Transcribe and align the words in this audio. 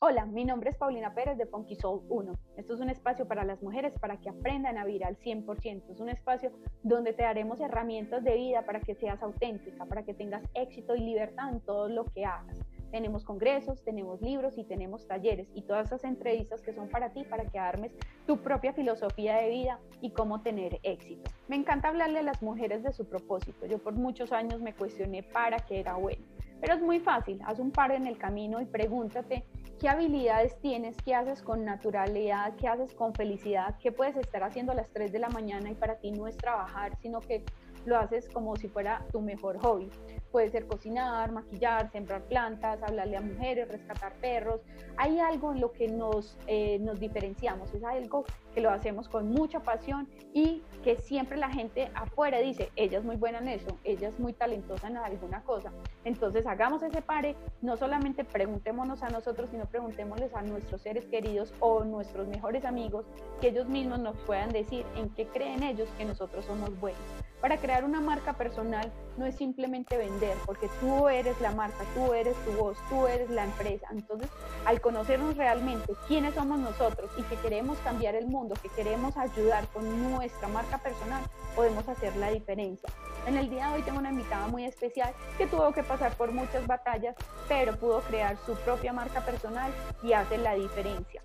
Hola, 0.00 0.26
mi 0.26 0.44
nombre 0.44 0.70
es 0.70 0.76
Paulina 0.76 1.12
Pérez 1.12 1.36
de 1.38 1.46
Funky 1.46 1.74
Soul 1.74 2.02
1. 2.08 2.32
Esto 2.56 2.74
es 2.74 2.78
un 2.78 2.88
espacio 2.88 3.26
para 3.26 3.42
las 3.42 3.60
mujeres 3.64 3.92
para 3.98 4.16
que 4.20 4.28
aprendan 4.28 4.78
a 4.78 4.84
vivir 4.84 5.04
al 5.04 5.18
100%. 5.18 5.90
Es 5.90 5.98
un 5.98 6.08
espacio 6.08 6.52
donde 6.84 7.12
te 7.12 7.24
daremos 7.24 7.60
herramientas 7.60 8.22
de 8.22 8.36
vida 8.36 8.64
para 8.64 8.78
que 8.78 8.94
seas 8.94 9.20
auténtica, 9.24 9.86
para 9.86 10.04
que 10.04 10.14
tengas 10.14 10.44
éxito 10.54 10.94
y 10.94 11.00
libertad 11.00 11.52
en 11.52 11.58
todo 11.62 11.88
lo 11.88 12.04
que 12.04 12.24
hagas. 12.24 12.56
Tenemos 12.92 13.24
congresos, 13.24 13.82
tenemos 13.82 14.22
libros 14.22 14.56
y 14.56 14.62
tenemos 14.62 15.08
talleres 15.08 15.48
y 15.52 15.62
todas 15.62 15.88
esas 15.88 16.04
entrevistas 16.04 16.62
que 16.62 16.72
son 16.72 16.88
para 16.88 17.12
ti, 17.12 17.24
para 17.24 17.46
que 17.46 17.58
armes 17.58 17.92
tu 18.24 18.38
propia 18.38 18.72
filosofía 18.72 19.38
de 19.38 19.50
vida 19.50 19.80
y 20.00 20.12
cómo 20.12 20.42
tener 20.42 20.78
éxito. 20.84 21.28
Me 21.48 21.56
encanta 21.56 21.88
hablarle 21.88 22.20
a 22.20 22.22
las 22.22 22.40
mujeres 22.40 22.84
de 22.84 22.92
su 22.92 23.08
propósito. 23.08 23.66
Yo 23.66 23.78
por 23.78 23.94
muchos 23.94 24.30
años 24.30 24.60
me 24.60 24.76
cuestioné 24.76 25.24
para 25.24 25.58
qué 25.58 25.80
era 25.80 25.94
bueno. 25.94 26.24
Pero 26.60 26.74
es 26.74 26.82
muy 26.82 27.00
fácil, 27.00 27.40
haz 27.44 27.58
un 27.58 27.70
par 27.70 27.92
en 27.92 28.06
el 28.06 28.18
camino 28.18 28.60
y 28.60 28.66
pregúntate 28.66 29.44
qué 29.78 29.88
habilidades 29.88 30.58
tienes, 30.60 30.96
qué 31.04 31.14
haces 31.14 31.42
con 31.42 31.64
naturalidad, 31.64 32.54
qué 32.56 32.68
haces 32.68 32.94
con 32.94 33.14
felicidad, 33.14 33.76
qué 33.80 33.92
puedes 33.92 34.16
estar 34.16 34.42
haciendo 34.42 34.72
a 34.72 34.74
las 34.74 34.90
3 34.90 35.12
de 35.12 35.18
la 35.20 35.28
mañana 35.28 35.70
y 35.70 35.74
para 35.74 35.96
ti 35.96 36.10
no 36.10 36.26
es 36.26 36.36
trabajar, 36.36 36.96
sino 37.00 37.20
que 37.20 37.44
lo 37.86 37.96
haces 37.96 38.28
como 38.28 38.56
si 38.56 38.68
fuera 38.68 39.04
tu 39.12 39.20
mejor 39.20 39.58
hobby. 39.58 39.88
Puede 40.30 40.50
ser 40.50 40.66
cocinar, 40.66 41.32
maquillar, 41.32 41.90
sembrar 41.90 42.22
plantas, 42.24 42.82
hablarle 42.82 43.16
a 43.16 43.20
mujeres, 43.20 43.68
rescatar 43.68 44.12
perros. 44.14 44.60
Hay 44.96 45.18
algo 45.20 45.52
en 45.52 45.60
lo 45.60 45.72
que 45.72 45.88
nos, 45.88 46.36
eh, 46.46 46.78
nos 46.80 47.00
diferenciamos, 47.00 47.72
es 47.72 47.82
algo 47.84 48.24
que 48.58 48.62
lo 48.62 48.70
hacemos 48.70 49.08
con 49.08 49.30
mucha 49.30 49.60
pasión 49.60 50.08
y 50.34 50.64
que 50.82 50.96
siempre 50.96 51.36
la 51.36 51.48
gente 51.48 51.92
afuera 51.94 52.38
dice, 52.38 52.72
ella 52.74 52.98
es 52.98 53.04
muy 53.04 53.14
buena 53.14 53.38
en 53.38 53.46
eso, 53.46 53.78
ella 53.84 54.08
es 54.08 54.18
muy 54.18 54.32
talentosa 54.32 54.88
en 54.88 54.96
alguna 54.96 55.44
cosa. 55.44 55.70
Entonces 56.04 56.44
hagamos 56.44 56.82
ese 56.82 57.00
pare, 57.00 57.36
no 57.62 57.76
solamente 57.76 58.24
preguntémonos 58.24 59.04
a 59.04 59.10
nosotros, 59.10 59.50
sino 59.52 59.66
preguntémosles 59.66 60.34
a 60.34 60.42
nuestros 60.42 60.82
seres 60.82 61.06
queridos 61.06 61.54
o 61.60 61.84
nuestros 61.84 62.26
mejores 62.26 62.64
amigos, 62.64 63.06
que 63.40 63.50
ellos 63.50 63.68
mismos 63.68 64.00
nos 64.00 64.16
puedan 64.26 64.50
decir 64.50 64.84
en 64.96 65.08
qué 65.10 65.28
creen 65.28 65.62
ellos 65.62 65.88
que 65.96 66.04
nosotros 66.04 66.44
somos 66.44 66.76
buenos. 66.80 66.98
Para 67.40 67.56
crear 67.58 67.84
una 67.84 68.00
marca 68.00 68.32
personal 68.32 68.90
no 69.16 69.24
es 69.24 69.36
simplemente 69.36 69.96
vender, 69.96 70.36
porque 70.44 70.68
tú 70.80 71.08
eres 71.08 71.40
la 71.40 71.52
marca, 71.52 71.84
tú 71.94 72.12
eres 72.12 72.36
tu 72.44 72.52
voz, 72.52 72.76
tú 72.88 73.06
eres 73.06 73.30
la 73.30 73.44
empresa. 73.44 73.86
Entonces, 73.92 74.28
al 74.64 74.80
conocernos 74.80 75.36
realmente 75.36 75.92
quiénes 76.08 76.34
somos 76.34 76.58
nosotros 76.58 77.10
y 77.16 77.22
que 77.22 77.36
queremos 77.36 77.78
cambiar 77.78 78.16
el 78.16 78.26
mundo, 78.26 78.47
que 78.54 78.68
queremos 78.68 79.16
ayudar 79.16 79.66
con 79.68 80.10
nuestra 80.10 80.48
marca 80.48 80.78
personal, 80.78 81.22
podemos 81.54 81.88
hacer 81.88 82.16
la 82.16 82.30
diferencia. 82.30 82.88
En 83.26 83.36
el 83.36 83.50
día 83.50 83.68
de 83.68 83.76
hoy 83.76 83.82
tengo 83.82 83.98
una 83.98 84.10
invitada 84.10 84.48
muy 84.48 84.64
especial 84.64 85.12
que 85.36 85.46
tuvo 85.46 85.72
que 85.72 85.82
pasar 85.82 86.14
por 86.14 86.32
muchas 86.32 86.66
batallas, 86.66 87.14
pero 87.48 87.76
pudo 87.76 88.00
crear 88.02 88.36
su 88.46 88.54
propia 88.56 88.92
marca 88.92 89.24
personal 89.24 89.72
y 90.02 90.12
hace 90.12 90.38
la 90.38 90.54
diferencia. 90.54 91.22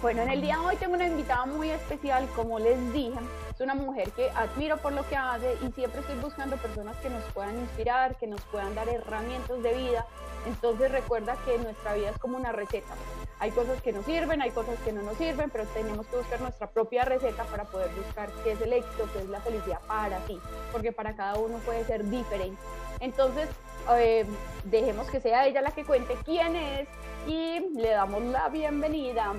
Bueno, 0.00 0.22
en 0.22 0.30
el 0.30 0.40
día 0.40 0.56
de 0.58 0.64
hoy 0.64 0.76
tengo 0.76 0.94
una 0.94 1.08
invitada 1.08 1.44
muy 1.44 1.70
especial, 1.70 2.28
como 2.36 2.60
les 2.60 2.92
dije, 2.92 3.18
es 3.52 3.60
una 3.60 3.74
mujer 3.74 4.08
que 4.12 4.30
admiro 4.30 4.76
por 4.76 4.92
lo 4.92 5.04
que 5.08 5.16
hace 5.16 5.56
y 5.60 5.72
siempre 5.72 6.02
estoy 6.02 6.16
buscando 6.20 6.56
personas 6.56 6.96
que 6.98 7.10
nos 7.10 7.24
puedan 7.32 7.58
inspirar, 7.58 8.14
que 8.14 8.28
nos 8.28 8.40
puedan 8.42 8.76
dar 8.76 8.88
herramientas 8.88 9.60
de 9.60 9.74
vida. 9.74 10.06
Entonces 10.46 10.92
recuerda 10.92 11.36
que 11.44 11.58
nuestra 11.58 11.94
vida 11.94 12.10
es 12.10 12.18
como 12.18 12.36
una 12.36 12.52
receta. 12.52 12.94
Hay 13.40 13.50
cosas 13.50 13.82
que 13.82 13.92
nos 13.92 14.04
sirven, 14.04 14.40
hay 14.40 14.52
cosas 14.52 14.78
que 14.84 14.92
no 14.92 15.02
nos 15.02 15.16
sirven, 15.16 15.50
pero 15.50 15.64
tenemos 15.74 16.06
que 16.06 16.16
buscar 16.16 16.40
nuestra 16.42 16.70
propia 16.70 17.04
receta 17.04 17.42
para 17.46 17.64
poder 17.64 17.90
buscar 17.96 18.30
qué 18.44 18.52
es 18.52 18.60
el 18.60 18.74
éxito, 18.74 19.08
qué 19.12 19.18
es 19.18 19.28
la 19.28 19.40
felicidad 19.40 19.80
para 19.88 20.18
ti, 20.26 20.38
porque 20.70 20.92
para 20.92 21.16
cada 21.16 21.38
uno 21.38 21.58
puede 21.58 21.84
ser 21.86 22.08
diferente. 22.08 22.62
Entonces, 23.00 23.48
eh, 23.96 24.24
dejemos 24.62 25.10
que 25.10 25.18
sea 25.18 25.44
ella 25.46 25.60
la 25.60 25.72
que 25.72 25.84
cuente 25.84 26.16
quién 26.24 26.54
es 26.54 26.88
y 27.26 27.58
le 27.74 27.90
damos 27.90 28.22
la 28.22 28.48
bienvenida 28.48 29.34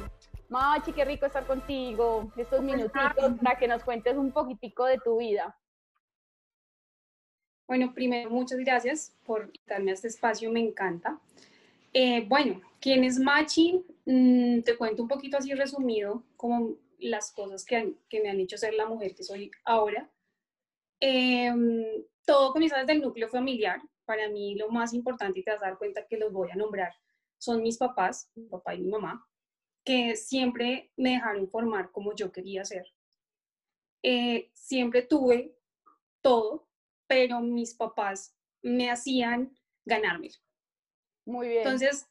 Machi, 0.49 0.93
qué 0.93 1.05
rico 1.05 1.27
estar 1.27 1.45
contigo 1.45 2.31
estos 2.35 2.61
minutitos 2.63 3.33
para 3.41 3.57
que 3.57 3.67
nos 3.67 3.83
cuentes 3.83 4.17
un 4.17 4.31
poquitico 4.31 4.85
de 4.85 4.97
tu 4.97 5.19
vida. 5.19 5.55
Bueno, 7.67 7.93
primero, 7.93 8.31
muchas 8.31 8.57
gracias 8.57 9.15
por 9.25 9.51
darme 9.67 9.91
este 9.91 10.07
espacio, 10.07 10.51
me 10.51 10.59
encanta. 10.59 11.19
Eh, 11.93 12.25
bueno, 12.27 12.61
¿quién 12.81 13.03
es 13.03 13.19
Machi? 13.19 13.85
Mm, 14.05 14.61
te 14.61 14.75
cuento 14.75 15.03
un 15.03 15.07
poquito 15.07 15.37
así 15.37 15.53
resumido, 15.53 16.23
como 16.35 16.77
las 16.97 17.31
cosas 17.31 17.63
que, 17.63 17.93
que 18.09 18.21
me 18.21 18.29
han 18.29 18.39
hecho 18.39 18.57
ser 18.57 18.73
la 18.73 18.87
mujer 18.87 19.13
que 19.13 19.23
soy 19.23 19.51
ahora. 19.65 20.09
Em, 20.99 21.85
todo 22.25 22.53
comienza 22.53 22.79
desde 22.79 22.93
el 22.93 23.01
núcleo 23.01 23.29
familiar. 23.29 23.79
Para 24.05 24.27
mí 24.29 24.55
lo 24.55 24.69
más 24.69 24.95
importante, 24.95 25.39
y 25.39 25.43
te 25.43 25.51
vas 25.51 25.61
a 25.61 25.67
dar 25.67 25.77
cuenta 25.77 26.07
que 26.07 26.17
los 26.17 26.33
voy 26.33 26.49
a 26.49 26.55
nombrar, 26.55 26.95
son 27.37 27.61
mis 27.61 27.77
papás, 27.77 28.31
mi 28.33 28.47
papá 28.47 28.73
y 28.73 28.81
mi 28.81 28.89
mamá 28.89 29.28
que 29.89 30.15
siempre 30.15 30.91
me 30.97 31.13
dejaron 31.13 31.49
formar 31.49 31.91
como 31.91 32.13
yo 32.13 32.31
quería 32.31 32.63
ser. 32.63 32.85
Eh, 34.03 34.51
siempre 34.53 35.01
tuve 35.01 35.57
todo, 36.21 36.67
pero 37.07 37.39
mis 37.39 37.73
papás 37.73 38.37
me 38.61 38.91
hacían 38.91 39.51
ganármelo. 39.85 40.35
Muy 41.25 41.47
bien. 41.47 41.61
Entonces, 41.61 42.07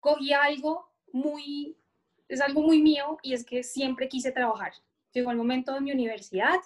cogí 0.00 0.32
algo 0.32 0.92
muy, 1.12 1.78
es 2.26 2.40
algo 2.40 2.62
muy 2.62 2.82
mío 2.82 3.16
y 3.22 3.34
es 3.34 3.44
que 3.44 3.62
siempre 3.62 4.08
quise 4.08 4.32
trabajar. 4.32 4.72
Llegó 5.12 5.30
el 5.30 5.36
momento 5.36 5.74
de 5.74 5.82
mi 5.82 5.92
universidad 5.92 6.58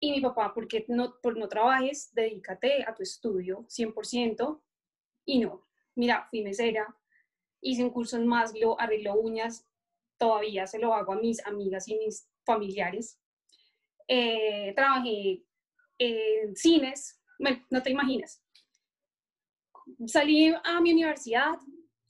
y 0.00 0.10
mi 0.10 0.20
papá, 0.22 0.52
porque 0.52 0.86
no, 0.88 1.20
por 1.20 1.36
no 1.36 1.46
trabajes, 1.46 2.12
dedícate 2.14 2.82
a 2.84 2.92
tu 2.92 3.04
estudio 3.04 3.64
100%. 3.68 4.60
Y 5.24 5.38
no, 5.38 5.64
mira, 5.94 6.26
fui 6.30 6.42
mesera, 6.42 6.92
hice 7.64 7.82
un 7.82 7.90
curso 7.90 8.16
en 8.16 8.26
Maslow, 8.26 8.76
arreglo 8.78 9.14
uñas, 9.14 9.66
todavía 10.18 10.66
se 10.66 10.78
lo 10.78 10.94
hago 10.94 11.14
a 11.14 11.20
mis 11.20 11.44
amigas 11.46 11.88
y 11.88 11.96
mis 11.96 12.28
familiares. 12.44 13.18
Eh, 14.06 14.72
trabajé 14.76 15.42
en 15.98 16.54
cines, 16.54 17.20
bueno, 17.38 17.64
no 17.70 17.82
te 17.82 17.90
imaginas. 17.90 18.42
Salí 20.06 20.52
a 20.62 20.80
mi 20.80 20.92
universidad 20.92 21.58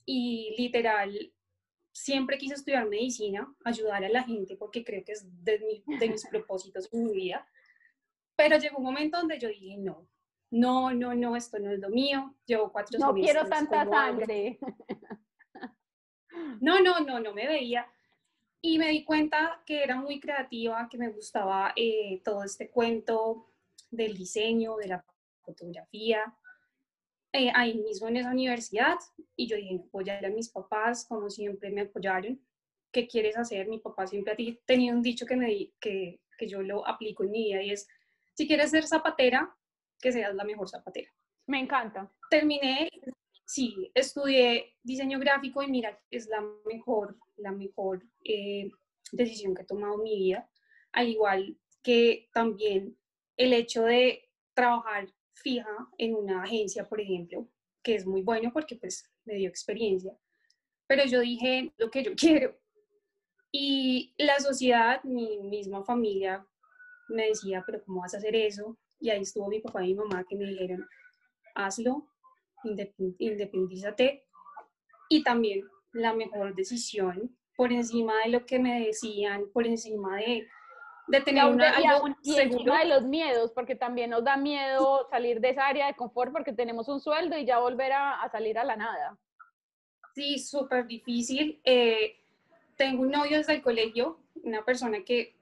y 0.05 0.53
literal 0.57 1.33
siempre 1.93 2.37
quise 2.37 2.55
estudiar 2.55 2.87
medicina, 2.87 3.53
ayudar 3.63 4.03
a 4.03 4.09
la 4.09 4.23
gente 4.23 4.57
porque 4.57 4.83
creo 4.83 5.03
que 5.05 5.13
es 5.13 5.25
de, 5.43 5.83
de 5.99 6.09
mis 6.09 6.25
propósitos 6.29 6.89
en 6.91 7.05
mi 7.05 7.13
vida. 7.13 7.47
Pero 8.35 8.57
llegó 8.57 8.79
un 8.79 8.83
momento 8.83 9.17
donde 9.17 9.39
yo 9.39 9.47
dije, 9.47 9.77
no, 9.77 10.09
no, 10.51 10.93
no, 10.93 11.15
no, 11.15 11.37
esto 11.37 11.57
no 11.59 11.71
es 11.71 11.79
lo 11.79 11.89
mío. 11.89 12.35
Llevo 12.45 12.73
cuatro 12.73 12.99
No 12.99 13.13
quiero 13.13 13.47
tanta 13.47 13.85
sangre. 13.85 14.59
No, 16.61 16.79
no, 16.79 16.99
no, 16.99 17.19
no 17.19 17.33
me 17.33 17.47
veía. 17.47 17.87
Y 18.61 18.79
me 18.79 18.89
di 18.89 19.03
cuenta 19.03 19.61
que 19.65 19.83
era 19.83 19.95
muy 19.95 20.19
creativa, 20.19 20.87
que 20.89 20.97
me 20.97 21.09
gustaba 21.09 21.73
eh, 21.75 22.21
todo 22.23 22.43
este 22.43 22.69
cuento 22.69 23.51
del 23.91 24.15
diseño, 24.15 24.75
de 24.77 24.87
la 24.87 25.05
fotografía, 25.43 26.35
eh, 27.31 27.51
ahí 27.53 27.75
mismo 27.75 28.07
en 28.07 28.17
esa 28.17 28.31
universidad. 28.31 28.97
Y 29.35 29.47
yo 29.47 29.57
dije, 29.57 29.81
apoyar 29.87 30.25
a 30.25 30.29
mis 30.29 30.49
papás, 30.49 31.05
como 31.05 31.29
siempre 31.29 31.69
me 31.69 31.81
apoyaron. 31.81 32.41
¿Qué 32.91 33.07
quieres 33.07 33.37
hacer? 33.37 33.67
Mi 33.67 33.79
papá 33.79 34.07
siempre 34.07 34.33
ha 34.33 34.65
tenido 34.65 34.95
un 34.95 35.01
dicho 35.01 35.25
que, 35.25 35.35
me, 35.35 35.71
que, 35.79 36.21
que 36.37 36.47
yo 36.47 36.61
lo 36.61 36.87
aplico 36.87 37.23
en 37.23 37.31
mi 37.31 37.43
vida 37.45 37.61
y 37.61 37.71
es, 37.71 37.87
si 38.33 38.47
quieres 38.47 38.71
ser 38.71 38.87
zapatera, 38.87 39.55
que 40.01 40.11
seas 40.11 40.33
la 40.33 40.43
mejor 40.43 40.69
zapatera. 40.69 41.11
Me 41.47 41.59
encanta. 41.59 42.11
Terminé 42.29 42.89
sí, 43.45 43.91
estudié 43.93 44.75
diseño 44.83 45.19
gráfico 45.19 45.61
y 45.63 45.67
mira, 45.67 45.99
es 46.09 46.27
la 46.27 46.43
mejor, 46.65 47.17
la 47.37 47.51
mejor 47.51 48.03
eh, 48.23 48.69
decisión 49.11 49.55
que 49.55 49.61
he 49.61 49.65
tomado 49.65 49.95
en 49.95 50.03
mi 50.03 50.17
vida, 50.17 50.49
al 50.91 51.09
igual 51.09 51.57
que 51.81 52.29
también 52.33 52.97
el 53.37 53.53
hecho 53.53 53.83
de 53.83 54.29
trabajar 54.53 55.07
fija 55.33 55.89
en 55.97 56.15
una 56.15 56.43
agencia, 56.43 56.87
por 56.87 56.99
ejemplo, 56.99 57.47
que 57.83 57.95
es 57.95 58.05
muy 58.05 58.21
bueno 58.21 58.51
porque 58.51 58.75
pues 58.75 59.11
me 59.25 59.35
dio 59.35 59.49
experiencia, 59.49 60.17
pero 60.87 61.05
yo 61.05 61.19
dije 61.19 61.71
lo 61.77 61.89
que 61.91 62.03
yo 62.03 62.11
quiero. 62.15 62.57
Y 63.51 64.13
la 64.17 64.39
sociedad, 64.39 65.01
mi 65.03 65.37
misma 65.37 65.83
familia, 65.83 66.45
me 67.07 67.27
decía, 67.27 67.63
pero 67.65 67.83
¿cómo 67.85 68.01
vas 68.01 68.13
a 68.13 68.17
hacer 68.17 68.35
eso? 68.35 68.77
Y 68.99 69.09
ahí 69.09 69.21
estuvo 69.21 69.47
mi 69.47 69.61
papá 69.61 69.83
y 69.83 69.89
mi 69.89 69.95
mamá 69.95 70.25
que 70.27 70.35
me 70.35 70.45
dijeron, 70.45 70.85
hazlo, 71.53 72.07
independízate 72.65 74.25
y 75.09 75.23
también 75.23 75.65
la 75.93 76.13
mejor 76.13 76.55
decisión 76.55 77.35
por 77.55 77.71
encima 77.71 78.13
de 78.23 78.31
lo 78.31 78.45
que 78.45 78.59
me 78.59 78.85
decían, 78.85 79.45
por 79.53 79.65
encima 79.65 80.17
de, 80.17 80.47
de 81.07 81.21
tener 81.21 81.45
una, 81.45 81.69
algo 81.69 82.09
y 82.21 82.37
encima 82.37 82.79
de 82.79 82.85
los 82.85 83.03
miedos, 83.03 83.51
porque 83.53 83.75
también 83.75 84.09
nos 84.09 84.23
da 84.23 84.35
miedo 84.35 85.07
salir 85.09 85.39
de 85.39 85.49
esa 85.51 85.67
área 85.67 85.87
de 85.87 85.95
confort 85.95 86.33
porque 86.33 86.53
tenemos 86.53 86.89
un 86.89 86.99
sueldo 86.99 87.37
y 87.37 87.45
ya 87.45 87.59
volver 87.59 87.93
a, 87.93 88.27
salir 88.31 88.57
a 88.57 88.65
la 88.65 88.75
nada. 88.75 89.17
Sí, 90.13 90.39
súper 90.39 90.85
difícil. 90.85 91.61
Eh, 91.63 92.17
tengo 92.75 93.03
un 93.03 93.11
novio 93.11 93.37
desde 93.37 93.53
el 93.53 93.61
colegio, 93.61 94.19
una 94.43 94.63
persona 94.65 95.03
que, 95.05 95.35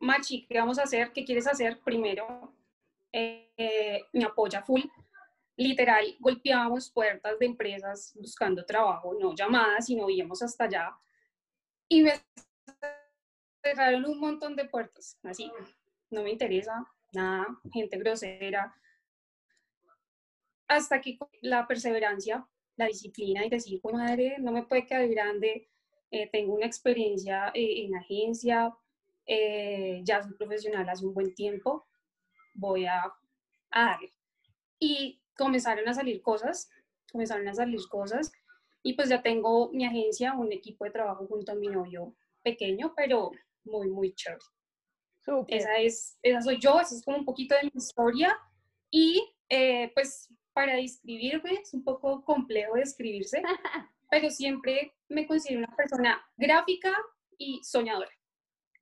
Machi, 0.00 0.46
¿qué 0.46 0.58
vamos 0.58 0.78
a 0.78 0.84
hacer? 0.84 1.12
¿Qué 1.12 1.24
quieres 1.24 1.46
hacer? 1.46 1.78
Primero, 1.84 2.52
eh, 3.12 4.02
me 4.12 4.24
apoya 4.24 4.62
full 4.62 4.82
literal 5.60 6.16
golpeábamos 6.18 6.90
puertas 6.90 7.38
de 7.38 7.44
empresas 7.44 8.14
buscando 8.18 8.64
trabajo, 8.64 9.14
no 9.20 9.34
llamadas, 9.34 9.86
sino 9.86 10.08
íbamos 10.08 10.42
hasta 10.42 10.64
allá. 10.64 10.96
Y 11.86 12.02
me 12.02 12.14
cerraron 13.62 14.06
un 14.06 14.18
montón 14.18 14.56
de 14.56 14.64
puertas, 14.64 15.18
así, 15.22 15.52
no 16.08 16.22
me 16.22 16.30
interesa 16.30 16.86
nada, 17.12 17.46
gente 17.72 17.98
grosera. 17.98 18.74
Hasta 20.66 20.96
aquí 20.96 21.18
la 21.42 21.66
perseverancia, 21.66 22.48
la 22.76 22.86
disciplina 22.86 23.44
y 23.44 23.50
decir, 23.50 23.80
madre, 23.92 24.36
no 24.38 24.52
me 24.52 24.62
puede 24.62 24.86
quedar 24.86 25.06
grande, 25.08 25.68
eh, 26.10 26.30
tengo 26.30 26.54
una 26.54 26.66
experiencia 26.66 27.50
eh, 27.52 27.84
en 27.84 27.96
agencia, 27.96 28.74
eh, 29.26 30.00
ya 30.04 30.22
soy 30.22 30.32
profesional 30.34 30.88
hace 30.88 31.04
un 31.04 31.12
buen 31.12 31.34
tiempo, 31.34 31.86
voy 32.54 32.86
a, 32.86 33.02
a 33.72 33.84
darle. 33.84 34.14
Y 34.78 35.19
comenzaron 35.40 35.88
a 35.88 35.94
salir 35.94 36.20
cosas, 36.20 36.68
comenzaron 37.10 37.48
a 37.48 37.54
salir 37.54 37.80
cosas 37.88 38.30
y 38.82 38.92
pues 38.92 39.08
ya 39.08 39.22
tengo 39.22 39.70
mi 39.72 39.86
agencia, 39.86 40.34
un 40.34 40.52
equipo 40.52 40.84
de 40.84 40.90
trabajo 40.90 41.26
junto 41.26 41.52
a 41.52 41.54
mi 41.54 41.68
novio 41.68 42.14
pequeño, 42.42 42.92
pero 42.94 43.30
muy, 43.64 43.88
muy 43.88 44.14
chévere. 44.14 44.44
Esa, 45.48 45.78
es, 45.78 46.18
esa 46.22 46.42
soy 46.42 46.58
yo, 46.60 46.78
esa 46.80 46.94
es 46.94 47.02
como 47.04 47.18
un 47.18 47.24
poquito 47.24 47.54
de 47.54 47.64
mi 47.64 47.70
historia 47.74 48.36
y 48.90 49.22
eh, 49.48 49.90
pues 49.94 50.28
para 50.52 50.74
describirme 50.74 51.52
es 51.54 51.72
un 51.72 51.84
poco 51.84 52.22
complejo 52.24 52.74
describirse, 52.74 53.42
pero 54.10 54.28
siempre 54.30 54.94
me 55.08 55.26
considero 55.26 55.60
una 55.60 55.76
persona 55.76 56.22
gráfica 56.36 56.92
y 57.38 57.60
soñadora. 57.62 58.10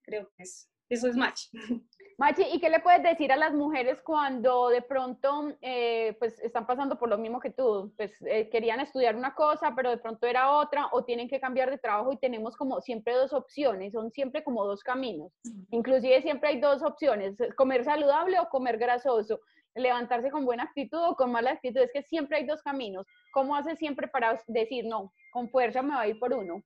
Creo 0.02 0.30
que 0.36 0.42
es, 0.42 0.68
eso 0.88 1.06
es 1.06 1.16
match. 1.16 1.48
Machi, 2.18 2.42
¿y 2.52 2.58
qué 2.58 2.68
le 2.68 2.80
puedes 2.80 3.00
decir 3.00 3.30
a 3.30 3.36
las 3.36 3.54
mujeres 3.54 4.02
cuando 4.02 4.70
de 4.70 4.82
pronto 4.82 5.52
eh, 5.62 6.16
pues 6.18 6.40
están 6.40 6.66
pasando 6.66 6.98
por 6.98 7.08
lo 7.08 7.16
mismo 7.16 7.38
que 7.38 7.50
tú? 7.50 7.92
Pues 7.96 8.10
eh, 8.22 8.48
querían 8.50 8.80
estudiar 8.80 9.14
una 9.14 9.36
cosa, 9.36 9.72
pero 9.76 9.90
de 9.90 9.98
pronto 9.98 10.26
era 10.26 10.50
otra, 10.50 10.88
o 10.90 11.04
tienen 11.04 11.28
que 11.28 11.38
cambiar 11.38 11.70
de 11.70 11.78
trabajo 11.78 12.12
y 12.12 12.16
tenemos 12.16 12.56
como 12.56 12.80
siempre 12.80 13.14
dos 13.14 13.32
opciones, 13.32 13.92
son 13.92 14.10
siempre 14.10 14.42
como 14.42 14.66
dos 14.66 14.82
caminos. 14.82 15.30
Inclusive 15.70 16.20
siempre 16.20 16.48
hay 16.48 16.60
dos 16.60 16.82
opciones, 16.82 17.36
comer 17.56 17.84
saludable 17.84 18.40
o 18.40 18.48
comer 18.48 18.78
grasoso, 18.78 19.38
levantarse 19.76 20.32
con 20.32 20.44
buena 20.44 20.64
actitud 20.64 21.00
o 21.00 21.14
con 21.14 21.30
mala 21.30 21.52
actitud, 21.52 21.82
es 21.82 21.92
que 21.92 22.02
siempre 22.02 22.38
hay 22.38 22.46
dos 22.46 22.62
caminos. 22.62 23.06
¿Cómo 23.32 23.54
hace 23.54 23.76
siempre 23.76 24.08
para 24.08 24.42
decir, 24.48 24.86
no, 24.86 25.12
con 25.30 25.48
fuerza 25.50 25.82
me 25.82 25.94
va 25.94 26.00
a 26.00 26.08
ir 26.08 26.18
por 26.18 26.34
uno? 26.34 26.64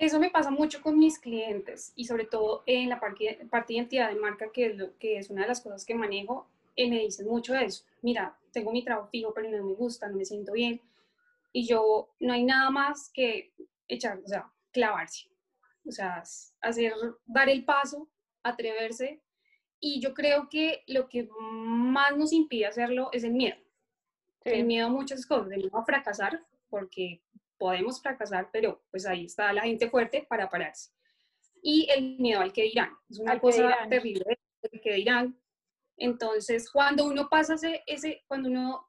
Eso 0.00 0.18
me 0.18 0.30
pasa 0.30 0.50
mucho 0.50 0.80
con 0.80 0.98
mis 0.98 1.18
clientes 1.18 1.92
y 1.94 2.06
sobre 2.06 2.24
todo 2.24 2.62
en 2.64 2.88
la 2.88 2.98
parte, 2.98 3.38
de 3.38 3.74
identidad 3.74 4.08
de 4.08 4.18
marca, 4.18 4.50
que 4.50 4.64
es, 4.64 4.76
lo, 4.78 4.96
que 4.96 5.18
es 5.18 5.28
una 5.28 5.42
de 5.42 5.48
las 5.48 5.60
cosas 5.60 5.84
que 5.84 5.94
manejo, 5.94 6.48
y 6.74 6.88
me 6.88 7.00
dicen 7.00 7.26
mucho 7.26 7.54
eso. 7.54 7.84
Mira, 8.00 8.34
tengo 8.50 8.72
mi 8.72 8.82
trabajo 8.82 9.10
fijo, 9.10 9.34
pero 9.34 9.50
no 9.50 9.62
me 9.62 9.74
gusta, 9.74 10.08
no 10.08 10.16
me 10.16 10.24
siento 10.24 10.52
bien. 10.52 10.80
Y 11.52 11.66
yo, 11.66 12.08
no 12.18 12.32
hay 12.32 12.44
nada 12.44 12.70
más 12.70 13.10
que 13.12 13.52
echar, 13.88 14.20
o 14.24 14.26
sea, 14.26 14.50
clavarse. 14.72 15.28
O 15.86 15.92
sea, 15.92 16.22
hacer, 16.62 16.94
dar 17.26 17.50
el 17.50 17.66
paso, 17.66 18.08
atreverse. 18.42 19.20
Y 19.80 20.00
yo 20.00 20.14
creo 20.14 20.48
que 20.48 20.82
lo 20.86 21.10
que 21.10 21.28
más 21.38 22.16
nos 22.16 22.32
impide 22.32 22.64
hacerlo 22.64 23.10
es 23.12 23.22
el 23.22 23.32
miedo. 23.32 23.58
El 24.44 24.64
miedo 24.64 24.86
a 24.86 24.90
muchas 24.90 25.26
cosas, 25.26 25.52
el 25.52 25.58
miedo 25.60 25.76
a 25.76 25.84
fracasar, 25.84 26.42
porque 26.70 27.20
podemos 27.60 28.00
fracasar, 28.00 28.48
pero 28.50 28.82
pues 28.90 29.06
ahí 29.06 29.26
está 29.26 29.52
la 29.52 29.62
gente 29.62 29.90
fuerte 29.90 30.26
para 30.28 30.48
pararse. 30.48 30.90
Y 31.62 31.86
el 31.94 32.16
miedo 32.18 32.40
al 32.40 32.54
que 32.54 32.62
dirán, 32.62 32.90
es 33.10 33.18
una 33.18 33.38
cosa 33.38 33.70
terrible, 33.88 34.24
el 34.62 34.80
que 34.80 34.94
dirán. 34.94 35.38
Entonces, 35.98 36.70
cuando 36.72 37.04
uno 37.04 37.28
pasa 37.28 37.54
ese, 37.54 37.82
ese 37.86 38.24
cuando 38.26 38.48
uno 38.48 38.88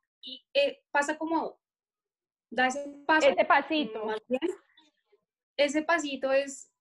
eh, 0.54 0.82
pasa 0.90 1.18
como, 1.18 1.60
da 2.50 2.68
ese 2.68 2.88
paso. 3.06 3.28
Ese 3.28 3.46
pasito. 3.46 4.16
ese 5.58 5.82
pasito 5.84 6.32
es, 6.32 6.72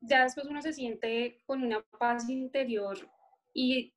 ya 0.00 0.24
después 0.24 0.46
uno 0.46 0.60
se 0.60 0.74
siente 0.74 1.42
con 1.46 1.62
una 1.62 1.82
paz 1.98 2.28
interior 2.28 2.98
y, 3.54 3.94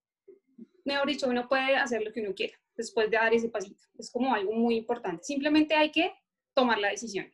mejor 0.85 1.07
dicho, 1.07 1.27
uno 1.27 1.49
puede 1.49 1.75
hacer 1.75 2.01
lo 2.01 2.13
que 2.13 2.21
uno 2.21 2.33
quiera 2.33 2.57
después 2.77 3.09
de 3.11 3.17
dar 3.17 3.33
ese 3.33 3.49
pasito. 3.49 3.83
Es 3.97 4.09
como 4.09 4.33
algo 4.33 4.53
muy 4.53 4.75
importante. 4.75 5.23
Simplemente 5.23 5.75
hay 5.75 5.91
que 5.91 6.13
tomar 6.55 6.79
la 6.79 6.89
decisión. 6.89 7.31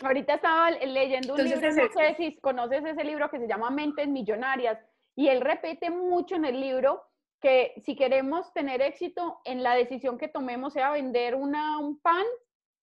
Ahorita 0.00 0.34
estaba 0.34 0.70
leyendo 0.70 1.34
un 1.34 1.42
libro, 1.42 1.60
no 1.60 1.88
sé 1.88 2.14
si 2.16 2.38
conoces 2.40 2.84
ese 2.84 3.02
libro 3.02 3.28
que 3.30 3.40
se 3.40 3.48
llama 3.48 3.70
Mentes 3.70 4.06
Millonarias, 4.06 4.78
y 5.16 5.28
él 5.28 5.40
repite 5.40 5.90
mucho 5.90 6.36
en 6.36 6.44
el 6.44 6.60
libro 6.60 7.02
que 7.40 7.74
si 7.84 7.96
queremos 7.96 8.52
tener 8.52 8.80
éxito 8.82 9.40
en 9.44 9.64
la 9.64 9.74
decisión 9.74 10.18
que 10.18 10.28
tomemos, 10.28 10.72
sea 10.72 10.92
vender 10.92 11.34
una, 11.34 11.78
un 11.78 12.00
pan, 12.00 12.24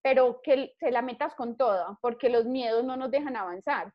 pero 0.01 0.41
que 0.41 0.73
se 0.79 0.91
la 0.91 1.01
metas 1.01 1.33
con 1.35 1.55
toda, 1.55 1.97
porque 2.01 2.29
los 2.29 2.45
miedos 2.45 2.83
no 2.83 2.97
nos 2.97 3.11
dejan 3.11 3.37
avanzar. 3.37 3.93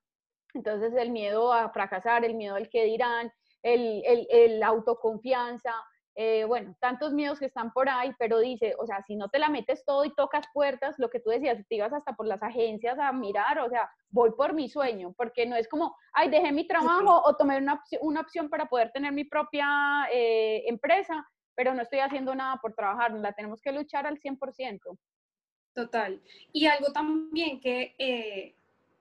Entonces 0.54 0.94
el 0.94 1.10
miedo 1.10 1.52
a 1.52 1.70
fracasar, 1.70 2.24
el 2.24 2.34
miedo 2.34 2.56
al 2.56 2.68
que 2.68 2.84
dirán, 2.84 3.30
el, 3.62 4.02
el, 4.04 4.26
el 4.30 4.62
autoconfianza, 4.62 5.72
eh, 6.16 6.44
bueno, 6.44 6.76
tantos 6.80 7.12
miedos 7.12 7.38
que 7.38 7.46
están 7.46 7.72
por 7.72 7.88
ahí, 7.88 8.12
pero 8.18 8.38
dice, 8.38 8.74
o 8.78 8.86
sea, 8.86 9.02
si 9.06 9.16
no 9.16 9.28
te 9.28 9.38
la 9.38 9.48
metes 9.48 9.84
todo 9.84 10.04
y 10.04 10.14
tocas 10.14 10.46
puertas, 10.52 10.96
lo 10.98 11.08
que 11.08 11.20
tú 11.20 11.30
decías, 11.30 11.58
te 11.68 11.76
ibas 11.76 11.92
hasta 11.92 12.14
por 12.14 12.26
las 12.26 12.42
agencias 12.42 12.98
a 12.98 13.12
mirar, 13.12 13.60
o 13.60 13.68
sea, 13.68 13.90
voy 14.10 14.32
por 14.32 14.52
mi 14.52 14.68
sueño, 14.68 15.14
porque 15.16 15.46
no 15.46 15.56
es 15.56 15.68
como, 15.68 15.96
ay, 16.12 16.28
dejé 16.28 16.52
mi 16.52 16.66
trabajo 16.66 17.22
o 17.24 17.36
tomé 17.36 17.56
una, 17.58 17.82
una 18.00 18.20
opción 18.20 18.48
para 18.48 18.66
poder 18.66 18.90
tener 18.92 19.12
mi 19.12 19.24
propia 19.24 19.66
eh, 20.12 20.64
empresa, 20.66 21.26
pero 21.54 21.74
no 21.74 21.82
estoy 21.82 22.00
haciendo 22.00 22.34
nada 22.34 22.56
por 22.60 22.74
trabajar, 22.74 23.12
la 23.12 23.32
tenemos 23.32 23.60
que 23.60 23.72
luchar 23.72 24.06
al 24.06 24.18
100%. 24.18 24.98
Total. 25.74 26.20
Y 26.52 26.66
algo 26.66 26.92
también 26.92 27.60
que 27.60 27.94
eh, 27.98 28.56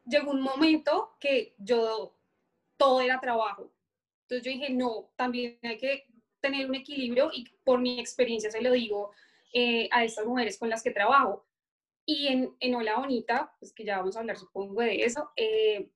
llegó 0.05 0.31
un 0.31 0.41
momento 0.41 1.15
que 1.19 1.55
yo, 1.57 2.15
todo 2.77 3.01
era 3.01 3.19
trabajo. 3.19 3.71
Entonces 4.23 4.45
yo 4.45 4.51
dije, 4.51 4.73
no, 4.73 5.09
también 5.15 5.57
hay 5.63 5.77
que 5.77 6.05
tener 6.41 6.69
un 6.69 6.75
equilibrio 6.75 7.29
y 7.33 7.45
por 7.63 7.79
mi 7.79 7.99
experiencia 7.99 8.51
se 8.51 8.61
lo 8.61 8.71
digo 8.71 9.11
eh, 9.53 9.89
a 9.91 10.03
estas 10.03 10.25
mujeres 10.25 10.57
con 10.57 10.69
las 10.69 10.83
que 10.83 10.91
trabajo. 10.91 11.45
Y 12.05 12.27
en, 12.27 12.55
en 12.59 12.75
Hola 12.75 12.97
Bonita, 12.97 13.53
pues 13.59 13.73
que 13.73 13.85
ya 13.85 13.97
vamos 13.97 14.15
a 14.15 14.19
hablar 14.19 14.37
supongo 14.37 14.81
de 14.81 15.03
eso, 15.03 15.31
eh, 15.35 15.91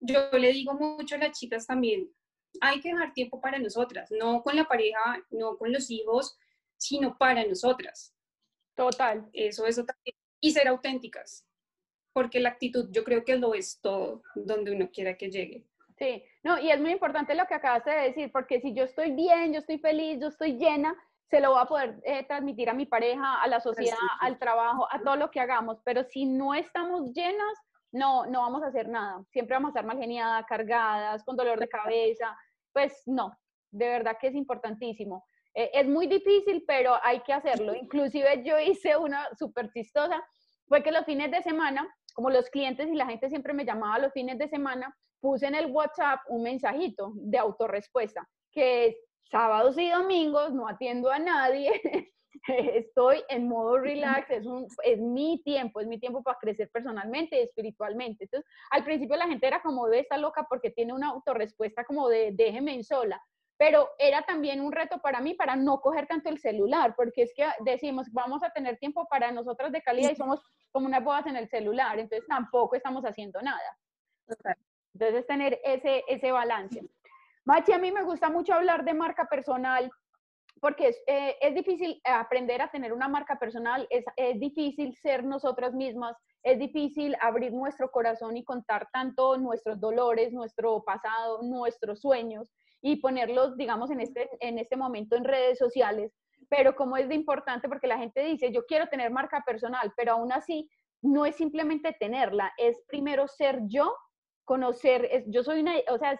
yo 0.00 0.30
le 0.32 0.52
digo 0.52 0.74
mucho 0.74 1.16
a 1.16 1.18
las 1.18 1.38
chicas 1.38 1.66
también, 1.66 2.12
hay 2.60 2.80
que 2.80 2.90
dejar 2.90 3.12
tiempo 3.12 3.40
para 3.40 3.58
nosotras, 3.58 4.10
no 4.10 4.42
con 4.42 4.56
la 4.56 4.66
pareja, 4.66 5.24
no 5.30 5.56
con 5.56 5.72
los 5.72 5.90
hijos, 5.90 6.38
sino 6.76 7.16
para 7.18 7.44
nosotras. 7.44 8.14
Total. 8.74 9.28
Eso, 9.32 9.66
eso 9.66 9.84
también. 9.84 10.16
Y 10.40 10.52
ser 10.52 10.68
auténticas, 10.68 11.44
porque 12.12 12.40
la 12.40 12.50
actitud 12.50 12.88
yo 12.92 13.02
creo 13.02 13.24
que 13.24 13.36
lo 13.36 13.54
es 13.54 13.80
todo 13.80 14.22
donde 14.34 14.72
uno 14.72 14.90
quiera 14.90 15.16
que 15.16 15.30
llegue. 15.30 15.66
Sí, 15.98 16.22
no, 16.44 16.58
y 16.58 16.70
es 16.70 16.80
muy 16.80 16.92
importante 16.92 17.34
lo 17.34 17.46
que 17.46 17.54
acabas 17.54 17.84
de 17.84 17.92
decir, 17.92 18.30
porque 18.30 18.60
si 18.60 18.72
yo 18.72 18.84
estoy 18.84 19.10
bien, 19.10 19.52
yo 19.52 19.58
estoy 19.58 19.78
feliz, 19.78 20.20
yo 20.20 20.28
estoy 20.28 20.56
llena, 20.56 20.94
se 21.28 21.40
lo 21.40 21.50
voy 21.50 21.60
a 21.60 21.66
poder 21.66 22.00
eh, 22.04 22.24
transmitir 22.24 22.70
a 22.70 22.74
mi 22.74 22.86
pareja, 22.86 23.42
a 23.42 23.48
la 23.48 23.60
sociedad, 23.60 23.96
al 24.20 24.38
trabajo, 24.38 24.86
a 24.90 25.00
todo 25.00 25.16
lo 25.16 25.30
que 25.30 25.40
hagamos, 25.40 25.80
pero 25.84 26.04
si 26.04 26.24
no 26.24 26.54
estamos 26.54 27.12
llenas, 27.12 27.58
no, 27.90 28.26
no 28.26 28.42
vamos 28.42 28.62
a 28.62 28.68
hacer 28.68 28.88
nada. 28.88 29.22
Siempre 29.30 29.56
vamos 29.56 29.68
a 29.68 29.70
estar 29.70 29.84
mal 29.84 29.98
geniadas, 29.98 30.44
cargadas, 30.46 31.24
con 31.24 31.36
dolor 31.36 31.58
de 31.58 31.68
cabeza, 31.68 32.36
pues 32.72 33.02
no, 33.06 33.36
de 33.70 33.88
verdad 33.88 34.16
que 34.20 34.28
es 34.28 34.34
importantísimo. 34.34 35.24
Eh, 35.54 35.70
es 35.74 35.86
muy 35.86 36.06
difícil, 36.06 36.64
pero 36.66 36.96
hay 37.02 37.20
que 37.20 37.32
hacerlo. 37.32 37.74
Inclusive 37.74 38.44
yo 38.44 38.58
hice 38.58 38.96
una 38.96 39.28
súper 39.36 39.70
chistosa, 39.72 40.22
fue 40.68 40.82
que 40.82 40.92
los 40.92 41.04
fines 41.04 41.30
de 41.30 41.42
semana, 41.42 41.88
como 42.14 42.30
los 42.30 42.48
clientes 42.50 42.88
y 42.88 42.94
la 42.94 43.06
gente 43.06 43.28
siempre 43.28 43.52
me 43.52 43.64
llamaba 43.64 43.98
los 43.98 44.12
fines 44.12 44.38
de 44.38 44.48
semana, 44.48 44.94
puse 45.20 45.46
en 45.46 45.54
el 45.54 45.66
WhatsApp 45.66 46.20
un 46.28 46.42
mensajito 46.42 47.12
de 47.14 47.38
autorrespuesta, 47.38 48.28
que 48.52 48.86
es 48.86 48.96
sábados 49.30 49.78
y 49.78 49.90
domingos, 49.90 50.52
no 50.52 50.68
atiendo 50.68 51.10
a 51.10 51.18
nadie, 51.18 51.70
estoy 52.48 53.22
en 53.28 53.48
modo 53.48 53.78
relax, 53.78 54.30
es, 54.30 54.46
un, 54.46 54.66
es 54.84 54.98
mi 54.98 55.42
tiempo, 55.42 55.80
es 55.80 55.86
mi 55.86 55.98
tiempo 55.98 56.22
para 56.22 56.38
crecer 56.38 56.70
personalmente 56.72 57.38
y 57.38 57.42
espiritualmente. 57.42 58.24
Entonces, 58.24 58.50
al 58.70 58.84
principio 58.84 59.16
la 59.16 59.28
gente 59.28 59.46
era 59.46 59.60
como, 59.62 59.88
de 59.88 60.00
esta 60.00 60.16
loca 60.16 60.46
porque 60.48 60.70
tiene 60.70 60.92
una 60.92 61.10
autorrespuesta 61.10 61.84
como 61.84 62.08
de 62.08 62.32
déjeme 62.32 62.74
en 62.74 62.84
sola, 62.84 63.20
pero 63.58 63.90
era 63.98 64.22
también 64.22 64.60
un 64.60 64.72
reto 64.72 64.98
para 64.98 65.20
mí 65.20 65.34
para 65.34 65.56
no 65.56 65.80
coger 65.80 66.06
tanto 66.06 66.28
el 66.28 66.38
celular, 66.38 66.94
porque 66.96 67.22
es 67.22 67.32
que 67.34 67.46
decimos, 67.64 68.06
vamos 68.12 68.42
a 68.42 68.50
tener 68.50 68.78
tiempo 68.78 69.06
para 69.08 69.32
nosotras 69.32 69.72
de 69.72 69.82
calidad 69.82 70.12
y 70.12 70.16
somos 70.16 70.40
como 70.70 70.86
unas 70.86 71.02
bodas 71.02 71.26
en 71.26 71.36
el 71.36 71.48
celular, 71.48 71.98
entonces 71.98 72.26
tampoco 72.28 72.76
estamos 72.76 73.04
haciendo 73.04 73.42
nada. 73.42 73.78
Entonces, 74.94 75.26
tener 75.26 75.60
ese, 75.64 76.04
ese 76.08 76.32
balance. 76.32 76.82
Machi, 77.44 77.72
a 77.72 77.78
mí 77.78 77.92
me 77.92 78.02
gusta 78.02 78.30
mucho 78.30 78.54
hablar 78.54 78.84
de 78.84 78.94
marca 78.94 79.26
personal 79.26 79.90
porque 80.60 80.88
es, 80.88 81.02
eh, 81.06 81.36
es, 81.40 81.54
difícil 81.54 82.00
aprender 82.04 82.60
a 82.60 82.70
tener 82.70 82.92
una 82.92 83.08
marca 83.08 83.38
personal, 83.38 83.86
es, 83.90 84.04
es, 84.16 84.40
difícil 84.40 84.94
ser 84.94 85.24
nosotras 85.24 85.72
mismas, 85.72 86.16
es 86.42 86.58
difícil 86.58 87.16
abrir 87.20 87.52
nuestro 87.52 87.90
corazón 87.90 88.36
y 88.36 88.44
contar 88.44 88.88
tanto 88.92 89.36
nuestros 89.38 89.80
dolores, 89.80 90.32
nuestro 90.32 90.82
pasado, 90.84 91.42
nuestros 91.42 92.00
sueños. 92.00 92.50
y 92.80 92.96
ponerlos, 92.96 93.56
digamos, 93.56 93.90
en 93.90 94.00
este, 94.00 94.28
en 94.38 94.56
este 94.58 94.76
momento 94.76 95.16
en 95.16 95.24
redes 95.24 95.58
sociales, 95.58 96.12
pero 96.48 96.76
como 96.76 96.96
es 96.96 97.08
de 97.08 97.16
importante 97.16 97.68
porque 97.68 97.88
la 97.88 97.98
gente 97.98 98.22
dice, 98.22 98.52
yo 98.52 98.64
quiero 98.66 98.86
tener 98.86 99.10
marca 99.10 99.42
personal, 99.44 99.92
pero 99.96 100.12
aún 100.12 100.32
así 100.32 100.70
no 101.02 101.26
es 101.26 101.34
simplemente 101.34 101.96
tenerla, 101.98 102.52
es 102.56 102.80
primero 102.86 103.26
ser 103.26 103.60
yo, 103.66 103.96
conocer, 104.48 105.24
yo 105.26 105.44
soy 105.44 105.60
una, 105.60 105.74
o 105.90 105.98
sea, 105.98 106.18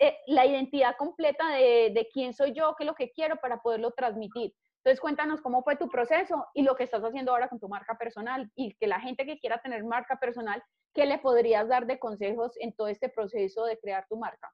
eh, 0.00 0.18
la 0.26 0.44
identidad 0.44 0.96
completa 0.98 1.48
de, 1.50 1.92
de 1.94 2.08
quién 2.12 2.34
soy 2.34 2.52
yo, 2.52 2.74
qué 2.76 2.82
es 2.82 2.88
lo 2.88 2.96
que 2.96 3.12
quiero 3.12 3.36
para 3.36 3.62
poderlo 3.62 3.92
transmitir. 3.92 4.52
Entonces 4.78 5.00
cuéntanos 5.00 5.40
cómo 5.40 5.62
fue 5.62 5.76
tu 5.76 5.88
proceso 5.88 6.44
y 6.54 6.64
lo 6.64 6.74
que 6.74 6.82
estás 6.82 7.04
haciendo 7.04 7.30
ahora 7.30 7.48
con 7.48 7.60
tu 7.60 7.68
marca 7.68 7.96
personal 7.96 8.50
y 8.56 8.74
que 8.74 8.88
la 8.88 8.98
gente 8.98 9.24
que 9.24 9.38
quiera 9.38 9.62
tener 9.62 9.84
marca 9.84 10.16
personal, 10.16 10.60
¿qué 10.92 11.06
le 11.06 11.18
podrías 11.18 11.68
dar 11.68 11.86
de 11.86 12.00
consejos 12.00 12.52
en 12.58 12.72
todo 12.72 12.88
este 12.88 13.08
proceso 13.08 13.64
de 13.64 13.78
crear 13.78 14.04
tu 14.08 14.16
marca? 14.16 14.52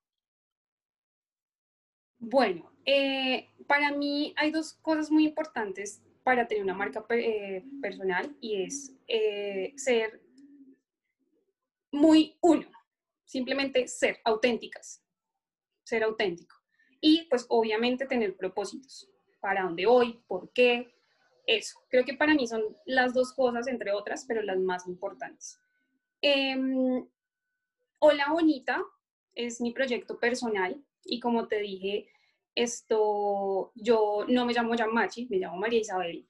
Bueno, 2.18 2.70
eh, 2.84 3.48
para 3.66 3.90
mí 3.90 4.34
hay 4.36 4.50
dos 4.50 4.74
cosas 4.82 5.10
muy 5.10 5.24
importantes 5.24 6.02
para 6.24 6.46
tener 6.46 6.62
una 6.62 6.74
marca 6.74 7.02
eh, 7.08 7.64
personal 7.80 8.36
y 8.42 8.64
es 8.64 8.92
ser 9.82 10.20
muy 11.90 12.36
uno, 12.42 12.68
simplemente 13.28 13.86
ser 13.86 14.18
auténticas, 14.24 15.04
ser 15.84 16.02
auténtico. 16.02 16.56
Y 17.00 17.28
pues 17.28 17.46
obviamente 17.48 18.06
tener 18.06 18.36
propósitos 18.36 19.08
para 19.38 19.62
dónde 19.62 19.86
voy, 19.86 20.20
por 20.26 20.50
qué, 20.52 20.92
eso. 21.46 21.78
Creo 21.88 22.04
que 22.04 22.14
para 22.14 22.34
mí 22.34 22.46
son 22.46 22.62
las 22.84 23.14
dos 23.14 23.32
cosas, 23.32 23.66
entre 23.68 23.92
otras, 23.92 24.24
pero 24.26 24.42
las 24.42 24.58
más 24.58 24.86
importantes. 24.86 25.60
Em, 26.20 27.06
Hola 28.00 28.26
Bonita 28.30 28.84
es 29.34 29.60
mi 29.60 29.72
proyecto 29.72 30.18
personal 30.18 30.80
y 31.04 31.20
como 31.20 31.48
te 31.48 31.58
dije, 31.58 32.08
esto, 32.54 33.72
yo 33.74 34.24
no 34.28 34.44
me 34.44 34.52
llamo 34.52 34.74
Yamachi, 34.74 35.26
me 35.30 35.38
llamo 35.38 35.56
María 35.56 35.80
Isabel, 35.80 36.28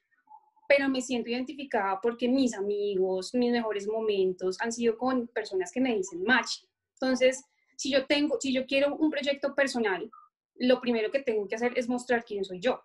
pero 0.68 0.88
me 0.88 1.00
siento 1.00 1.30
identificada 1.30 2.00
porque 2.00 2.28
mis 2.28 2.54
amigos, 2.54 3.34
mis 3.34 3.50
mejores 3.50 3.88
momentos 3.88 4.60
han 4.60 4.72
sido 4.72 4.96
con 4.98 5.26
personas 5.28 5.72
que 5.72 5.80
me 5.80 5.96
dicen 5.96 6.22
Machi. 6.22 6.67
Entonces, 7.00 7.44
si 7.76 7.90
yo 7.90 8.06
tengo, 8.06 8.40
si 8.40 8.52
yo 8.52 8.66
quiero 8.66 8.96
un 8.96 9.10
proyecto 9.10 9.54
personal, 9.54 10.10
lo 10.56 10.80
primero 10.80 11.10
que 11.10 11.22
tengo 11.22 11.46
que 11.46 11.54
hacer 11.54 11.72
es 11.76 11.88
mostrar 11.88 12.24
quién 12.24 12.44
soy 12.44 12.60
yo. 12.60 12.82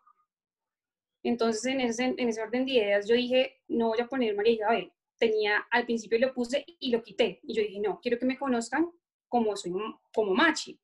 Entonces, 1.24 1.66
en 1.66 1.82
ese, 1.82 2.04
en 2.04 2.30
ese 2.30 2.42
orden 2.42 2.66
de 2.66 2.74
ideas, 2.74 3.08
yo 3.08 3.16
dije, 3.16 3.62
no 3.68 3.88
voy 3.90 4.02
a 4.02 4.08
poner 4.08 4.36
María 4.36 4.54
Isabel. 4.54 4.94
Tenía, 5.18 5.66
al 5.72 5.86
principio 5.86 6.20
lo 6.20 6.34
puse 6.34 6.66
y 6.80 6.92
lo 6.92 7.02
quité. 7.02 7.40
Y 7.44 7.56
yo 7.56 7.62
dije, 7.64 7.80
no, 7.80 8.00
quiero 8.02 8.20
que 8.20 8.26
me 8.26 8.38
conozcan 8.38 8.92
como 9.30 9.56
soy, 9.56 9.72
como 10.14 10.34
Machi. 10.36 10.80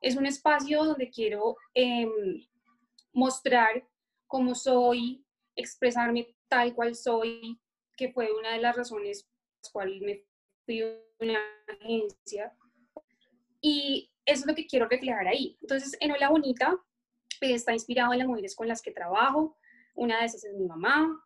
Es 0.00 0.16
un 0.16 0.26
espacio 0.26 0.84
donde 0.84 1.10
quiero 1.10 1.56
em, 1.74 2.10
mostrar 3.12 3.86
cómo 4.26 4.54
soy, 4.54 5.24
expresarme 5.54 6.34
tal 6.48 6.74
cual 6.74 6.96
soy, 6.96 7.60
que 7.96 8.10
fue 8.10 8.32
una 8.32 8.54
de 8.54 8.60
las 8.60 8.74
razones 8.74 9.22
por 9.22 9.34
las 9.62 9.70
cuales 9.72 10.02
me 10.02 10.24
fui 10.64 10.80
a 10.80 10.98
una 11.20 11.38
agencia. 11.68 12.56
Y 13.62 14.10
eso 14.26 14.42
es 14.42 14.46
lo 14.46 14.54
que 14.54 14.66
quiero 14.66 14.86
reflejar 14.86 15.26
ahí. 15.26 15.56
Entonces, 15.62 15.96
en 16.00 16.12
Hola 16.12 16.28
Bonita 16.28 16.76
está 17.40 17.72
inspirado 17.72 18.12
en 18.12 18.18
las 18.18 18.28
mujeres 18.28 18.54
con 18.54 18.68
las 18.68 18.82
que 18.82 18.92
trabajo, 18.92 19.56
una 19.94 20.20
de 20.20 20.26
esas 20.26 20.44
es 20.44 20.54
mi 20.54 20.66
mamá. 20.66 21.24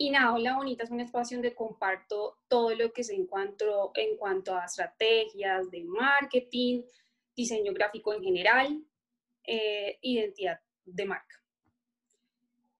Y 0.00 0.10
nada, 0.10 0.38
La 0.38 0.56
Bonita 0.56 0.84
es 0.84 0.90
un 0.90 1.00
espacio 1.00 1.36
donde 1.36 1.56
comparto 1.56 2.38
todo 2.46 2.74
lo 2.74 2.92
que 2.92 3.02
se 3.02 3.14
encuentro 3.14 3.90
en 3.94 4.16
cuanto 4.16 4.54
a 4.54 4.64
estrategias 4.64 5.68
de 5.70 5.82
marketing, 5.84 6.82
diseño 7.34 7.72
gráfico 7.72 8.14
en 8.14 8.22
general, 8.22 8.84
eh, 9.42 9.98
identidad 10.02 10.60
de 10.84 11.04
marca. 11.04 11.34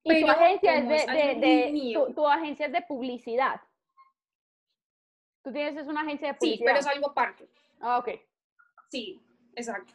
Y 0.05 0.21
tu 0.21 0.29
agencia 0.29 0.77
es 0.77 1.07
de, 1.41 2.13
tu, 2.15 2.27
agencia 2.29 2.67
es 2.67 2.73
de 2.73 2.83
publicidad. 2.83 3.61
Tú 5.49 5.55
tienes 5.55 5.79
es 5.79 5.87
una 5.87 6.03
agencia 6.03 6.29
de 6.29 6.35
publicidad. 6.35 6.59
Sí, 6.59 6.65
pero 6.67 6.79
es 6.79 6.87
algo 6.87 7.09
aparte. 7.09 7.49
Ah, 7.81 7.97
ok. 7.97 8.11
Sí, 8.91 9.19
exacto. 9.57 9.95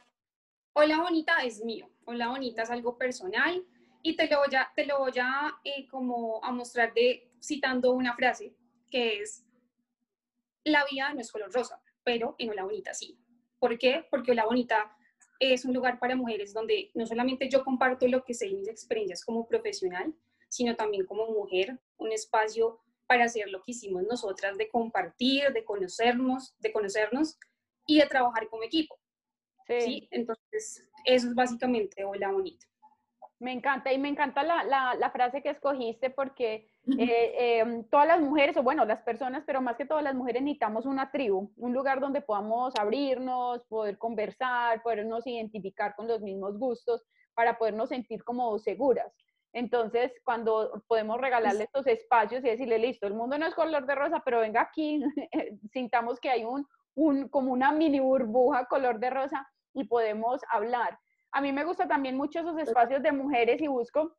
Hola 0.73 0.99
Bonita 0.99 1.43
es 1.43 1.63
mío. 1.63 1.87
Hola 2.05 2.29
Bonita 2.29 2.63
es 2.63 2.71
algo 2.71 2.97
personal 2.97 3.63
y 4.01 4.15
te 4.15 4.27
lo 4.27 4.39
voy 4.39 4.55
a, 4.55 4.71
te 4.75 4.87
lo 4.87 4.97
voy 4.97 5.13
a, 5.21 5.53
eh, 5.63 5.87
como 5.89 6.43
a 6.43 6.51
mostrar 6.51 6.91
de, 6.95 7.31
citando 7.39 7.91
una 7.91 8.15
frase 8.15 8.55
que 8.89 9.19
es, 9.19 9.45
la 10.63 10.85
vida 10.89 11.13
no 11.13 11.21
es 11.21 11.31
color 11.31 11.53
rosa, 11.53 11.79
pero 12.03 12.33
en 12.39 12.49
Hola 12.49 12.63
Bonita 12.63 12.95
sí. 12.95 13.19
¿Por 13.59 13.77
qué? 13.77 14.07
Porque 14.09 14.31
Hola 14.31 14.45
Bonita 14.45 14.97
es 15.37 15.65
un 15.65 15.73
lugar 15.75 15.99
para 15.99 16.15
mujeres 16.15 16.51
donde 16.51 16.89
no 16.95 17.05
solamente 17.05 17.47
yo 17.47 17.63
comparto 17.63 18.07
lo 18.07 18.23
que 18.23 18.33
sé 18.33 18.47
y 18.47 18.55
mis 18.55 18.69
experiencias 18.69 19.23
como 19.23 19.47
profesional, 19.47 20.15
sino 20.49 20.75
también 20.75 21.05
como 21.05 21.27
mujer, 21.27 21.79
un 21.97 22.11
espacio 22.11 22.81
para 23.07 23.25
hacer 23.25 23.49
lo 23.49 23.61
que 23.61 23.71
hicimos 23.71 24.03
nosotras, 24.03 24.57
de 24.57 24.69
compartir, 24.69 25.51
de 25.53 25.63
conocernos, 25.63 26.55
de 26.59 26.71
conocernos 26.71 27.37
y 27.85 27.99
de 27.99 28.07
trabajar 28.07 28.47
como 28.49 28.63
equipo. 28.63 28.97
Sí. 29.67 30.07
Entonces, 30.11 30.89
eso 31.05 31.27
es 31.27 31.35
básicamente 31.35 32.03
Hola 32.03 32.31
Bonita. 32.31 32.65
Me 33.39 33.51
encanta 33.51 33.91
y 33.91 33.97
me 33.97 34.07
encanta 34.07 34.43
la, 34.43 34.63
la, 34.63 34.95
la 34.95 35.11
frase 35.11 35.41
que 35.41 35.49
escogiste 35.49 36.09
porque 36.09 36.69
eh, 36.97 37.59
em, 37.59 37.83
todas 37.85 38.07
las 38.07 38.21
mujeres, 38.21 38.55
o 38.57 38.63
bueno, 38.63 38.85
las 38.85 39.01
personas, 39.01 39.43
pero 39.45 39.61
más 39.61 39.75
que 39.75 39.85
todas 39.85 40.03
las 40.03 40.15
mujeres 40.15 40.41
necesitamos 40.41 40.85
una 40.85 41.11
tribu, 41.11 41.51
un 41.57 41.73
lugar 41.73 41.99
donde 41.99 42.21
podamos 42.21 42.73
abrirnos, 42.77 43.63
poder 43.67 43.97
conversar, 43.97 44.81
podernos 44.81 45.25
identificar 45.27 45.95
con 45.95 46.07
los 46.07 46.21
mismos 46.21 46.57
gustos 46.57 47.03
para 47.33 47.57
podernos 47.57 47.89
sentir 47.89 48.23
como 48.23 48.57
seguras. 48.59 49.13
Entonces, 49.53 50.11
cuando 50.23 50.83
podemos 50.87 51.21
regalarle 51.21 51.65
estos 51.65 51.85
espacios 51.85 52.43
y 52.43 52.49
decirle, 52.49 52.79
listo, 52.79 53.05
el 53.05 53.13
mundo 53.13 53.37
no 53.37 53.45
es 53.45 53.53
color 53.53 53.85
de 53.85 53.95
rosa, 53.95 54.21
pero 54.25 54.39
venga 54.39 54.61
aquí, 54.61 54.99
sintamos 55.71 56.19
que 56.19 56.29
hay 56.29 56.43
un, 56.43 56.67
un, 56.95 57.29
como 57.29 57.51
una 57.51 57.71
mini 57.71 57.99
burbuja 57.99 58.65
color 58.65 58.99
de 58.99 59.11
rosa 59.11 59.47
y 59.73 59.83
podemos 59.85 60.41
hablar. 60.49 60.99
A 61.31 61.41
mí 61.41 61.51
me 61.51 61.65
gusta 61.65 61.87
también 61.87 62.17
mucho 62.17 62.39
esos 62.39 62.57
espacios 62.57 63.03
de 63.03 63.11
mujeres 63.11 63.61
y 63.61 63.67
busco 63.67 64.15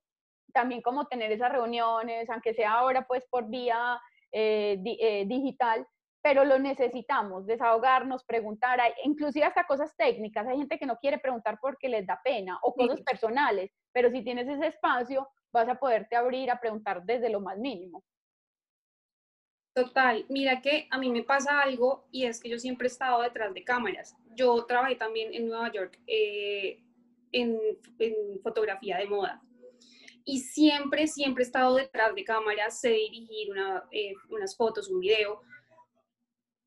también 0.53 0.83
como 0.83 1.07
tener 1.07 1.33
esas 1.33 1.53
reuniones, 1.53 2.31
aunque 2.31 2.55
sea 2.55 2.73
ahora 2.73 3.07
pues 3.07 3.27
por 3.29 3.49
vía 3.49 4.01
eh, 4.33 4.81
eh, 4.85 5.25
digital, 5.27 5.87
pero 6.25 6.43
lo 6.43 6.59
necesitamos, 6.59 7.45
desahogarnos, 7.45 8.25
preguntar, 8.25 8.81
inclusive 9.05 9.45
hasta 9.45 9.67
cosas 9.67 9.95
técnicas. 9.95 10.47
Hay 10.47 10.57
gente 10.57 10.79
que 10.79 10.87
no 10.87 10.97
quiere 10.97 11.19
preguntar 11.19 11.59
porque 11.61 11.87
les 11.87 12.07
da 12.07 12.19
pena 12.25 12.59
o 12.63 12.73
cosas 12.73 13.03
personales, 13.03 13.71
pero 13.93 14.11
si 14.11 14.25
tienes 14.25 14.49
ese 14.49 14.69
espacio, 14.69 15.29
vas 15.53 15.69
a 15.69 15.75
poderte 15.75 16.17
abrir 16.17 16.51
a 16.51 16.59
preguntar 16.59 17.05
desde 17.05 17.29
lo 17.29 17.41
más 17.41 17.59
mínimo. 17.59 18.03
Total, 19.75 20.25
mira 20.31 20.63
que 20.63 20.89
a 20.91 20.97
mí 20.97 21.11
me 21.11 21.25
pasa 21.25 21.61
algo 21.61 22.07
y 22.11 22.25
es 22.25 22.41
que 22.41 22.49
yo 22.49 22.59
siempre 22.59 22.87
he 22.87 22.91
estado 22.91 23.21
detrás 23.21 23.53
de 23.53 23.63
cámaras. 23.63 24.17
Yo 24.35 24.65
trabajé 24.65 24.97
también 24.97 25.35
en 25.35 25.47
Nueva 25.47 25.71
York 25.73 26.01
eh, 26.07 26.83
en, 27.33 27.61
fotografía 28.43 28.97
de 28.97 29.07
moda 29.07 29.43
y 30.25 30.39
siempre, 30.39 31.07
siempre 31.07 31.45
he 31.45 31.47
estado 31.47 31.75
detrás 31.75 32.15
de 32.15 32.25
cámaras, 32.25 32.81
sé 32.81 32.93
dirigir 32.93 33.49
eh, 33.91 34.15
unas 34.31 34.57
fotos, 34.57 34.89
un 34.89 35.01
video, 35.01 35.43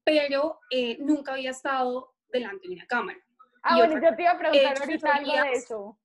pero 0.08 0.62
eh, 0.70 0.98
nunca 1.02 1.34
había 1.34 1.52
estado 1.52 2.16
delante 2.32 2.70
de 2.70 2.76
una 2.76 2.88
cámara. 2.88 3.20
Ah, 3.62 3.76
bueno, 3.76 4.02
yo 4.02 4.16
te 4.16 4.22
iba 4.22 4.32
a 4.32 4.38
preguntar 4.38 4.78
ahorita 4.80 5.14
algo 5.14 5.32
de 5.34 5.52
eso. 5.52 6.00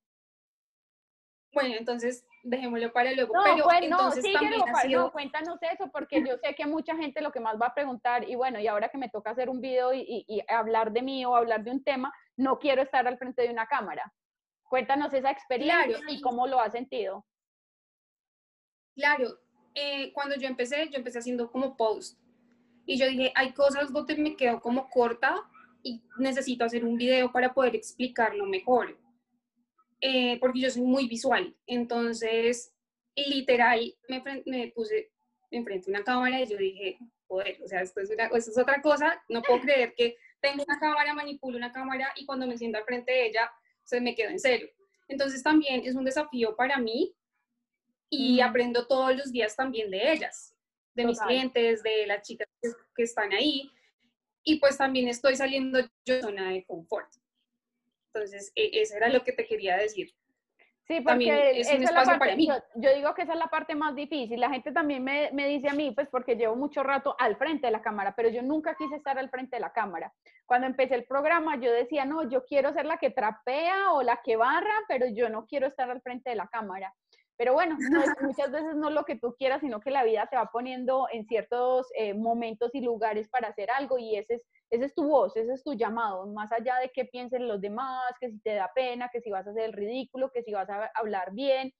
Bueno, 1.52 1.76
entonces 1.78 2.26
dejémoslo 2.42 2.92
para 2.92 3.12
luego. 3.12 3.32
No, 3.32 3.44
pero 3.44 3.64
pues, 3.64 3.88
no, 3.88 4.10
también 4.10 5.10
cuéntanos 5.12 5.60
eso, 5.62 5.88
porque 5.92 6.20
yo 6.26 6.36
sé 6.42 6.52
que 6.56 6.66
mucha 6.66 6.96
gente 6.96 7.20
lo 7.20 7.30
que 7.30 7.38
más 7.38 7.54
va 7.62 7.66
a 7.66 7.74
preguntar, 7.74 8.28
y 8.28 8.34
bueno, 8.34 8.58
y 8.58 8.66
ahora 8.66 8.88
que 8.88 8.98
me 8.98 9.08
toca 9.08 9.30
hacer 9.30 9.48
un 9.48 9.60
video 9.60 9.94
y, 9.94 10.24
y, 10.26 10.42
hablar 10.48 10.90
de 10.90 11.02
mí 11.02 11.24
o 11.24 11.36
hablar 11.36 11.62
de 11.62 11.70
un 11.70 11.84
tema, 11.84 12.12
no 12.36 12.58
quiero 12.58 12.82
estar 12.82 13.06
al 13.06 13.18
frente 13.18 13.42
de 13.42 13.50
una 13.50 13.68
cámara. 13.68 14.12
Cuéntanos 14.64 15.12
esa 15.12 15.30
experiencia 15.30 16.00
y 16.08 16.20
cómo 16.20 16.48
lo 16.48 16.58
has 16.58 16.72
sentido. 16.72 17.24
Claro, 18.96 19.28
eh, 19.76 20.12
cuando 20.12 20.34
yo 20.34 20.48
empecé, 20.48 20.88
yo 20.88 20.96
empecé 20.96 21.20
haciendo 21.20 21.52
como 21.52 21.76
post. 21.76 22.18
Y 22.86 22.98
yo 22.98 23.06
dije, 23.06 23.32
hay 23.34 23.52
cosas 23.52 23.92
donde 23.92 24.16
me 24.16 24.36
quedo 24.36 24.60
como 24.60 24.88
corta 24.88 25.36
y 25.82 26.02
necesito 26.18 26.64
hacer 26.64 26.84
un 26.84 26.96
video 26.96 27.32
para 27.32 27.52
poder 27.52 27.76
explicarlo 27.76 28.46
mejor. 28.46 28.98
Eh, 30.00 30.38
porque 30.40 30.60
yo 30.60 30.70
soy 30.70 30.82
muy 30.82 31.06
visual. 31.06 31.54
Entonces, 31.66 32.74
literal, 33.14 33.94
me, 34.08 34.22
me 34.46 34.72
puse 34.74 35.12
enfrente 35.50 35.86
de 35.86 35.92
una 35.92 36.04
cámara 36.04 36.40
y 36.40 36.46
yo 36.46 36.56
dije, 36.56 36.98
joder, 37.28 37.58
o 37.62 37.68
sea, 37.68 37.82
esto 37.82 38.00
es, 38.00 38.10
esto 38.10 38.50
es 38.50 38.58
otra 38.58 38.82
cosa, 38.82 39.22
no 39.28 39.42
puedo 39.42 39.60
creer 39.62 39.94
que 39.94 40.16
tengo 40.40 40.64
una 40.66 40.78
cámara, 40.78 41.14
manipulo 41.14 41.56
una 41.56 41.72
cámara 41.72 42.12
y 42.16 42.26
cuando 42.26 42.46
me 42.46 42.58
siento 42.58 42.78
al 42.78 42.84
frente 42.84 43.12
de 43.12 43.26
ella, 43.26 43.50
se 43.84 44.00
me 44.00 44.14
quedo 44.14 44.30
en 44.30 44.38
cero. 44.38 44.66
Entonces 45.08 45.42
también 45.42 45.82
es 45.84 45.94
un 45.94 46.04
desafío 46.04 46.56
para 46.56 46.78
mí 46.78 47.14
y 48.08 48.40
aprendo 48.40 48.86
todos 48.86 49.16
los 49.16 49.32
días 49.32 49.56
también 49.56 49.90
de 49.90 50.12
ellas, 50.12 50.54
de 50.94 51.06
mis 51.06 51.20
clientes, 51.20 51.82
de 51.82 52.06
las 52.06 52.26
chicas 52.26 52.48
que, 52.62 52.70
que, 52.94 53.02
están 53.02 53.32
ahí. 53.32 53.70
Y 54.44 54.58
pues 54.60 54.78
también 54.78 55.08
estoy 55.08 55.36
saliendo 55.36 55.80
yo 56.06 56.14
de 56.14 56.22
zona 56.22 56.50
de 56.50 56.64
confort. 56.64 57.12
Entonces, 58.14 58.52
e, 58.54 58.70
eso 58.80 58.96
era 58.96 59.08
lo 59.08 59.22
que 59.24 59.32
te 59.32 59.46
quería 59.46 59.76
decir. 59.76 60.14
Sí, 60.86 61.00
porque 61.00 61.60
es 61.60 61.72
un 61.72 61.82
espacio 61.84 62.18
para 62.18 62.34
mí. 62.36 62.48
Yo, 62.74 62.94
digo 62.94 63.14
que 63.14 63.22
esa 63.22 63.34
es 63.34 63.38
la 63.38 63.46
parte 63.46 63.74
más 63.74 63.94
difícil. 63.94 64.40
La 64.40 64.50
gente 64.50 64.72
también 64.72 65.02
me, 65.04 65.30
me, 65.32 65.46
dice 65.46 65.68
a 65.68 65.74
mí, 65.74 65.92
pues 65.92 66.08
porque 66.08 66.34
llevo 66.34 66.56
mucho 66.56 66.82
rato 66.82 67.14
al 67.18 67.36
frente 67.36 67.66
de 67.66 67.72
la 67.72 67.82
cámara, 67.82 68.14
pero 68.16 68.28
yo 68.28 68.42
nunca 68.42 68.74
quise 68.74 68.96
estar 68.96 69.16
al 69.18 69.30
frente 69.30 69.56
de 69.56 69.60
la 69.60 69.72
cámara. 69.72 70.12
Cuando 70.44 70.66
empecé 70.66 70.96
el 70.96 71.04
programa, 71.04 71.58
yo 71.60 71.72
decía, 71.72 72.04
no, 72.04 72.28
yo 72.28 72.44
quiero 72.44 72.72
ser 72.72 72.86
la 72.86 72.98
que 72.98 73.10
trapea 73.10 73.92
o 73.92 74.02
la 74.02 74.20
que 74.24 74.36
barra, 74.36 74.74
pero 74.88 75.06
yo 75.06 75.28
no 75.28 75.46
quiero 75.46 75.68
estar 75.68 75.88
al 75.88 76.02
frente 76.02 76.30
de 76.30 76.36
la 76.36 76.48
cámara. 76.48 76.92
Pero 77.36 77.54
bueno, 77.54 77.76
muchas 78.20 78.50
veces 78.50 78.76
no 78.76 78.90
lo 78.90 79.04
que 79.04 79.16
tú 79.16 79.34
quieras, 79.38 79.60
sino 79.60 79.80
que 79.80 79.90
la 79.90 80.04
vida 80.04 80.26
te 80.30 80.36
va 80.36 80.46
poniendo 80.52 81.06
en 81.12 81.26
ciertos 81.26 81.86
eh, 81.96 82.14
momentos 82.14 82.74
y 82.74 82.80
lugares 82.80 83.28
para 83.28 83.48
hacer 83.48 83.70
algo 83.70 83.98
y 83.98 84.16
ese 84.16 84.34
es, 84.34 84.46
ese 84.70 84.84
es 84.86 84.94
tu 84.94 85.08
voz, 85.08 85.36
ese 85.36 85.52
es 85.52 85.62
tu 85.62 85.74
llamado, 85.74 86.26
más 86.26 86.52
allá 86.52 86.76
de 86.76 86.90
qué 86.90 87.04
piensen 87.04 87.48
los 87.48 87.60
demás, 87.60 88.12
que 88.20 88.30
si 88.30 88.40
te 88.40 88.54
da 88.54 88.70
pena, 88.74 89.08
que 89.12 89.20
si 89.20 89.30
vas 89.30 89.46
a 89.46 89.50
hacer 89.50 89.64
el 89.64 89.72
ridículo, 89.72 90.30
que 90.30 90.42
si 90.42 90.52
vas 90.52 90.68
a 90.68 90.90
hablar 90.94 91.32
bien. 91.32 91.72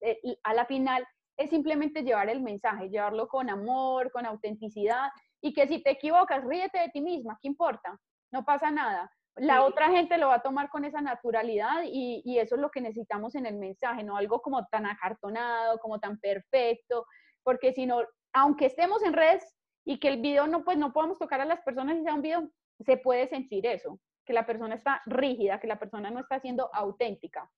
Eh, 0.00 0.20
a 0.44 0.54
la 0.54 0.64
final 0.66 1.06
es 1.36 1.50
simplemente 1.50 2.02
llevar 2.02 2.28
el 2.28 2.40
mensaje, 2.40 2.88
llevarlo 2.88 3.28
con 3.28 3.50
amor, 3.50 4.10
con 4.12 4.26
autenticidad 4.26 5.08
y 5.40 5.52
que 5.52 5.66
si 5.66 5.82
te 5.82 5.90
equivocas, 5.90 6.44
ríete 6.44 6.78
de 6.78 6.88
ti 6.88 7.00
misma, 7.00 7.38
¿qué 7.40 7.48
importa? 7.48 7.98
No 8.32 8.44
pasa 8.44 8.70
nada 8.70 9.10
la 9.38 9.64
otra 9.64 9.90
gente 9.90 10.18
lo 10.18 10.28
va 10.28 10.36
a 10.36 10.42
tomar 10.42 10.68
con 10.70 10.84
esa 10.84 11.00
naturalidad 11.00 11.82
y, 11.84 12.22
y, 12.24 12.38
eso 12.38 12.54
es 12.54 12.60
lo 12.60 12.70
que 12.70 12.80
necesitamos 12.80 13.34
en 13.34 13.46
el 13.46 13.56
mensaje, 13.56 14.02
no 14.02 14.16
algo 14.16 14.40
como 14.40 14.66
tan 14.66 14.86
acartonado, 14.86 15.78
como 15.78 15.98
tan 15.98 16.18
perfecto, 16.18 17.06
porque 17.42 17.72
si 17.72 17.86
no, 17.86 18.02
aunque 18.32 18.66
estemos 18.66 19.02
en 19.02 19.12
redes 19.12 19.44
y 19.84 19.98
que 19.98 20.08
el 20.08 20.20
video 20.20 20.46
no, 20.46 20.64
pues 20.64 20.76
no 20.76 20.92
podamos 20.92 21.18
tocar 21.18 21.40
a 21.40 21.44
las 21.44 21.62
personas 21.62 21.96
y 21.96 22.02
sea 22.02 22.14
un 22.14 22.22
video, 22.22 22.50
se 22.80 22.96
puede 22.96 23.28
sentir 23.28 23.66
eso, 23.66 23.98
que 24.24 24.32
la 24.32 24.46
persona 24.46 24.74
está 24.74 25.02
rígida, 25.06 25.60
que 25.60 25.66
la 25.66 25.78
persona 25.78 26.10
no 26.10 26.20
está 26.20 26.40
siendo 26.40 26.68
auténtica. 26.74 27.50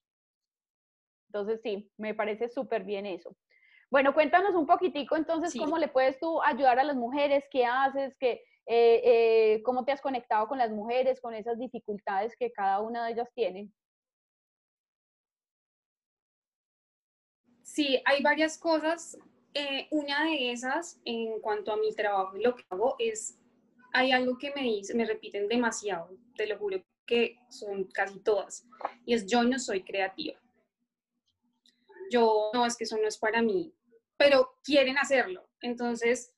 Entonces 1.29 1.61
sí, 1.63 1.91
me 1.97 2.15
parece 2.15 2.49
súper 2.49 2.85
bien 2.85 3.07
eso. 3.07 3.37
Bueno, 3.91 4.15
cuéntanos 4.15 4.55
un 4.55 4.67
poquitico 4.67 5.17
entonces 5.17 5.53
cómo 5.59 5.77
le 5.77 5.89
puedes 5.89 6.19
tú 6.21 6.41
ayudar 6.43 6.79
a 6.79 6.85
las 6.85 6.97
mujeres, 6.97 7.45
qué 7.51 7.67
haces, 7.67 8.17
qué, 8.19 8.43
eh, 8.73 9.03
eh, 9.05 9.63
cómo 9.65 9.85
te 9.85 9.91
has 9.91 10.01
conectado 10.01 10.47
con 10.47 10.57
las 10.57 10.71
mujeres, 10.71 11.21
con 11.21 11.35
esas 11.35 11.59
dificultades 11.59 12.37
que 12.37 12.53
cada 12.53 12.79
una 12.79 13.05
de 13.05 13.13
ellas 13.15 13.29
tiene. 13.35 13.69
Sí, 17.65 18.01
hay 18.05 18.23
varias 18.23 18.57
cosas. 18.57 19.19
Eh, 19.55 19.89
una 19.91 20.25
de 20.25 20.53
esas, 20.53 21.01
en 21.05 21.41
cuanto 21.41 21.73
a 21.73 21.79
mi 21.79 21.93
trabajo 21.97 22.37
y 22.37 22.45
lo 22.45 22.55
que 22.55 22.63
hago, 22.71 22.95
es, 23.01 23.41
hay 23.93 24.13
algo 24.13 24.39
que 24.39 24.53
me, 24.55 24.63
dice, 24.63 24.95
me 24.95 25.05
repiten 25.05 25.49
demasiado, 25.49 26.17
te 26.37 26.47
lo 26.47 26.57
juro 26.57 26.81
que 27.05 27.41
son 27.49 27.87
casi 27.87 28.21
todas, 28.21 28.65
y 29.05 29.15
es 29.15 29.27
yo 29.27 29.43
no 29.43 29.59
soy 29.59 29.83
creativa. 29.83 30.39
Yo, 32.13 32.53
no, 32.55 32.65
es 32.67 32.77
que 32.77 32.85
eso 32.85 32.97
no 32.99 33.09
es 33.09 33.19
para 33.19 33.43
mí, 33.43 33.75
pero 34.17 34.55
quieren 34.63 34.97
hacerlo. 34.97 35.49
Entonces, 35.61 36.33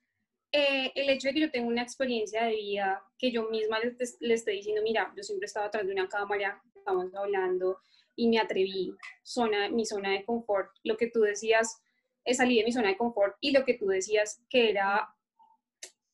eh, 0.52 0.92
el 0.94 1.08
hecho 1.08 1.28
de 1.28 1.34
que 1.34 1.40
yo 1.40 1.50
tenga 1.50 1.68
una 1.68 1.82
experiencia 1.82 2.44
de 2.44 2.54
vida, 2.54 3.02
que 3.18 3.32
yo 3.32 3.48
misma 3.48 3.80
les, 3.80 4.18
les 4.20 4.40
estoy 4.40 4.56
diciendo, 4.56 4.82
mira, 4.82 5.12
yo 5.16 5.22
siempre 5.22 5.46
estaba 5.46 5.66
atrás 5.66 5.86
de 5.86 5.92
una 5.92 6.08
cámara, 6.08 6.62
estamos 6.76 7.14
hablando 7.14 7.80
y 8.14 8.28
me 8.28 8.38
atreví, 8.38 8.94
zona, 9.22 9.70
mi 9.70 9.86
zona 9.86 10.10
de 10.10 10.24
confort, 10.24 10.70
lo 10.84 10.98
que 10.98 11.06
tú 11.06 11.20
decías, 11.20 11.80
es 12.24 12.36
salir 12.36 12.58
de 12.58 12.64
mi 12.66 12.72
zona 12.72 12.88
de 12.88 12.98
confort 12.98 13.34
y 13.40 13.52
lo 13.52 13.64
que 13.64 13.74
tú 13.74 13.86
decías 13.86 14.42
que 14.50 14.70
era, 14.70 15.14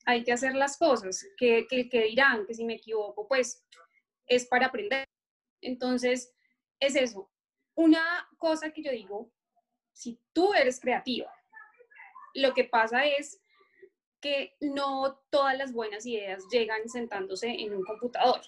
hay 0.07 0.23
que 0.23 0.33
hacer 0.33 0.55
las 0.55 0.79
cosas, 0.79 1.27
que, 1.37 1.67
que, 1.69 1.89
que 1.89 2.05
dirán, 2.05 2.47
que 2.47 2.55
si 2.55 2.65
me 2.65 2.75
equivoco, 2.75 3.27
pues 3.27 3.65
es 4.27 4.47
para 4.47 4.67
aprender. 4.67 5.05
Entonces, 5.61 6.33
es 6.79 6.95
eso. 6.95 7.29
Una 7.75 8.29
cosa 8.39 8.71
que 8.71 8.83
yo 8.83 8.93
digo, 8.93 9.33
si 9.93 10.21
tú 10.33 10.55
eres 10.55 10.79
creativa, 10.79 11.33
lo 12.35 12.55
que 12.55 12.65
pasa 12.65 13.05
es 13.05 13.41
que 14.21 14.57
no 14.61 15.21
todas 15.31 15.57
las 15.57 15.73
buenas 15.73 16.05
ideas 16.07 16.45
llegan 16.51 16.89
sentándose 16.89 17.49
en 17.49 17.75
un 17.75 17.85
computador. 17.85 18.41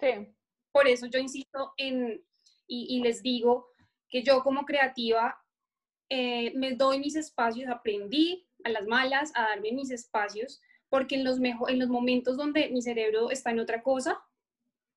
Sí. 0.00 0.28
Por 0.72 0.86
eso 0.86 1.06
yo 1.06 1.18
insisto 1.18 1.72
en, 1.76 2.22
y, 2.66 3.00
les 3.00 3.22
digo 3.22 3.68
que 4.08 4.22
yo 4.22 4.42
como 4.42 4.64
creativa 4.64 5.40
eh, 6.08 6.52
me 6.54 6.72
doy 6.72 7.00
mis 7.00 7.16
espacios, 7.16 7.68
aprendí 7.68 8.46
a 8.64 8.68
las 8.68 8.86
malas 8.86 9.32
a 9.34 9.42
darme 9.42 9.72
mis 9.72 9.90
espacios, 9.90 10.60
porque 10.88 11.16
en 11.16 11.24
los, 11.24 11.40
mejor, 11.40 11.70
en 11.70 11.78
los 11.78 11.88
momentos 11.88 12.36
donde 12.36 12.68
mi 12.68 12.82
cerebro 12.82 13.30
está 13.30 13.50
en 13.50 13.60
otra 13.60 13.82
cosa, 13.82 14.22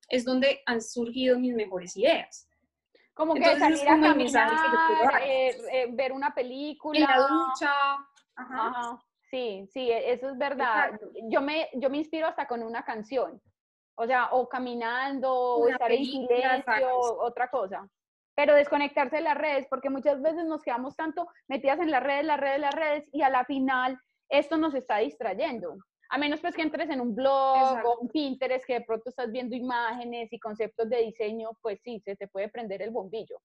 es 0.10 0.26
donde 0.26 0.62
han 0.66 0.82
surgido 0.82 1.40
mis 1.40 1.54
mejores 1.54 1.96
ideas. 1.96 2.48
Como 3.14 3.34
que 3.34 3.44
salir 3.44 3.88
a 3.90 4.00
caminar, 4.00 5.22
eh, 5.24 5.50
eh, 5.72 5.88
ver 5.92 6.14
una 6.14 6.34
película. 6.34 7.00
En 7.00 7.06
la 7.06 7.28
ducha. 7.28 7.72
Ajá. 8.36 9.04
Sí, 9.30 9.68
sí, 9.72 9.92
e, 9.92 10.12
eso 10.12 10.30
es 10.30 10.38
verdad. 10.38 11.00
Yo 11.30 11.42
me, 11.42 11.70
yo 11.74 11.90
me 11.90 11.98
inspiro 11.98 12.28
hasta 12.28 12.48
con 12.48 12.64
una 12.64 12.84
canción, 12.84 13.42
o 13.96 14.06
sea, 14.06 14.30
o 14.32 14.50
caminando, 14.50 15.32
o 15.32 15.68
estar 15.68 15.92
en 15.92 16.06
silencio, 16.06 16.98
otra 17.20 17.50
cosa. 17.50 17.88
Pero 18.36 18.56
desconectarse 18.56 19.18
de 19.18 19.22
las 19.22 19.38
redes, 19.38 19.68
porque 19.70 19.90
muchas 19.90 20.22
veces 20.22 20.46
nos 20.46 20.62
quedamos 20.62 20.96
tanto 20.96 21.28
metidas 21.48 21.80
en 21.80 21.92
las 21.92 22.02
redes, 22.02 22.26
las 22.26 22.40
redes, 22.40 22.60
las 22.60 22.74
redes, 22.74 23.10
y 23.12 23.22
a 23.22 23.30
la 23.30 23.44
final 23.46 24.00
esto 24.30 24.58
nos 24.58 24.74
está 24.74 24.98
distrayendo. 24.98 25.76
A 26.12 26.18
menos 26.18 26.40
pues 26.42 26.56
que 26.56 26.64
entres 26.64 26.90
en 26.90 27.02
un 27.02 27.14
blog 27.14 27.86
o 27.86 28.00
un 28.00 28.08
Pinterest 28.08 28.66
que 28.66 28.74
de 28.74 28.82
pronto 28.82 29.10
estás 29.10 29.32
viendo 29.32 29.56
imágenes 29.56 30.34
y 30.34 30.40
conceptos 30.40 30.90
de 30.90 31.04
diseño, 31.04 31.52
pues 31.62 31.80
sí, 31.84 32.00
se 32.00 32.16
te 32.16 32.28
puede 32.28 32.50
prender 32.50 32.82
el 32.82 32.90
bombillo. 32.90 33.40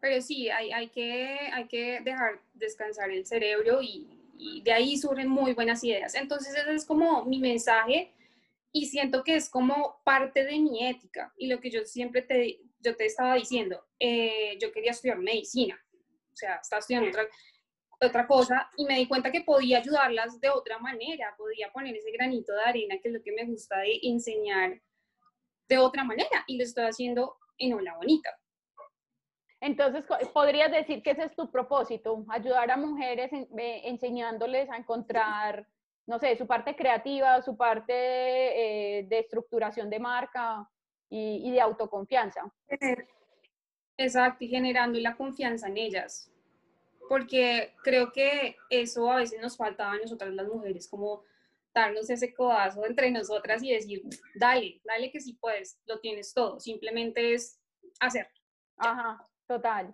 Pero 0.00 0.20
sí, 0.22 0.48
hay, 0.48 0.88
que 0.88 2.00
dejar 2.02 2.40
descansar 2.54 3.10
el 3.10 3.26
cerebro 3.26 3.80
y, 3.82 4.16
de 4.62 4.72
ahí 4.72 4.96
surgen 4.96 5.28
muy 5.28 5.52
buenas 5.52 5.84
ideas. 5.84 6.14
Entonces 6.14 6.54
ese 6.56 6.74
es 6.74 6.86
como 6.86 7.26
mi 7.26 7.38
mensaje 7.38 8.14
y 8.72 8.86
siento 8.86 9.22
que 9.22 9.36
es 9.36 9.50
como 9.50 10.00
parte 10.02 10.44
de 10.44 10.58
mi 10.58 10.86
ética 10.86 11.30
y 11.36 11.48
lo 11.48 11.60
que 11.60 11.70
yo 11.70 11.84
siempre 11.84 12.22
te, 12.22 12.58
yo 12.78 12.96
te 12.96 13.04
estaba 13.04 13.34
diciendo, 13.34 13.84
eh, 13.98 14.56
yo 14.58 14.72
quería 14.72 14.92
estudiar 14.92 15.18
medicina, 15.18 15.78
o 16.32 16.36
sea, 16.36 16.54
estaba 16.54 16.80
estudiando 16.80 17.10
otra, 17.10 17.28
otra 18.00 18.26
cosa 18.26 18.70
y 18.78 18.86
me 18.86 18.96
di 18.96 19.06
cuenta 19.06 19.30
que 19.30 19.42
podía 19.42 19.78
ayudarlas 19.78 20.40
de 20.40 20.48
otra 20.48 20.78
manera, 20.78 21.34
podía 21.36 21.70
poner 21.70 21.94
ese 21.94 22.10
granito 22.10 22.54
de 22.54 22.62
arena, 22.62 22.96
que 22.98 23.08
es 23.08 23.14
lo 23.14 23.22
que 23.22 23.32
me 23.32 23.44
gusta 23.44 23.78
de 23.80 24.00
enseñar 24.04 24.80
de 25.68 25.78
otra 25.78 26.02
manera 26.02 26.44
y 26.46 26.56
lo 26.56 26.64
estoy 26.64 26.84
haciendo 26.84 27.36
en 27.58 27.74
una 27.74 27.94
bonita. 27.96 28.39
Entonces, 29.60 30.04
podrías 30.32 30.72
decir 30.72 31.02
que 31.02 31.10
ese 31.10 31.24
es 31.24 31.36
tu 31.36 31.50
propósito, 31.50 32.24
ayudar 32.28 32.70
a 32.70 32.78
mujeres 32.78 33.30
enseñándoles 33.52 34.70
a 34.70 34.76
encontrar, 34.76 35.66
no 36.06 36.18
sé, 36.18 36.34
su 36.36 36.46
parte 36.46 36.74
creativa, 36.74 37.42
su 37.42 37.56
parte 37.56 37.92
eh, 37.92 39.04
de 39.04 39.18
estructuración 39.18 39.90
de 39.90 39.98
marca 39.98 40.66
y, 41.10 41.50
de 41.50 41.60
autoconfianza. 41.60 42.50
Exacto, 43.98 44.44
y 44.44 44.48
generando 44.48 44.98
la 44.98 45.14
confianza 45.14 45.68
en 45.68 45.76
ellas. 45.76 46.32
Porque 47.06 47.74
creo 47.82 48.12
que 48.12 48.56
eso 48.70 49.10
a 49.10 49.16
veces 49.16 49.42
nos 49.42 49.58
faltaba 49.58 49.92
a 49.92 49.98
nosotras 49.98 50.32
las 50.32 50.48
mujeres, 50.48 50.88
como 50.88 51.24
darnos 51.74 52.08
ese 52.08 52.32
codazo 52.32 52.86
entre 52.86 53.10
nosotras 53.10 53.62
y 53.62 53.72
decir, 53.72 54.02
dale, 54.34 54.80
dale 54.84 55.10
que 55.10 55.20
sí 55.20 55.34
puedes, 55.34 55.78
lo 55.86 56.00
tienes 56.00 56.32
todo, 56.32 56.58
simplemente 56.60 57.34
es 57.34 57.60
hacer. 58.00 58.28
Ajá. 58.78 59.26
Total. 59.50 59.92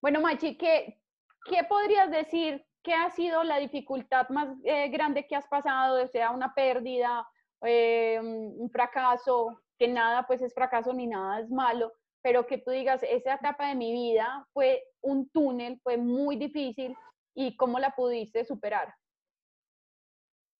Bueno, 0.00 0.20
Machi, 0.20 0.56
¿qué, 0.56 1.00
¿qué 1.46 1.64
podrías 1.68 2.08
decir 2.08 2.64
que 2.84 2.94
ha 2.94 3.10
sido 3.10 3.42
la 3.42 3.58
dificultad 3.58 4.28
más 4.28 4.48
eh, 4.62 4.90
grande 4.90 5.26
que 5.26 5.34
has 5.34 5.48
pasado, 5.48 6.06
sea 6.06 6.30
una 6.30 6.54
pérdida, 6.54 7.26
eh, 7.62 8.20
un 8.22 8.70
fracaso, 8.70 9.60
que 9.76 9.88
nada 9.88 10.24
pues 10.24 10.40
es 10.40 10.54
fracaso 10.54 10.92
ni 10.92 11.08
nada 11.08 11.40
es 11.40 11.50
malo, 11.50 11.92
pero 12.22 12.46
que 12.46 12.58
tú 12.58 12.70
digas, 12.70 13.02
esa 13.02 13.34
etapa 13.34 13.66
de 13.66 13.74
mi 13.74 13.90
vida 13.90 14.46
fue 14.52 14.84
un 15.00 15.28
túnel, 15.30 15.80
fue 15.82 15.96
muy 15.96 16.36
difícil 16.36 16.96
y 17.34 17.56
cómo 17.56 17.80
la 17.80 17.90
pudiste 17.90 18.44
superar? 18.44 18.94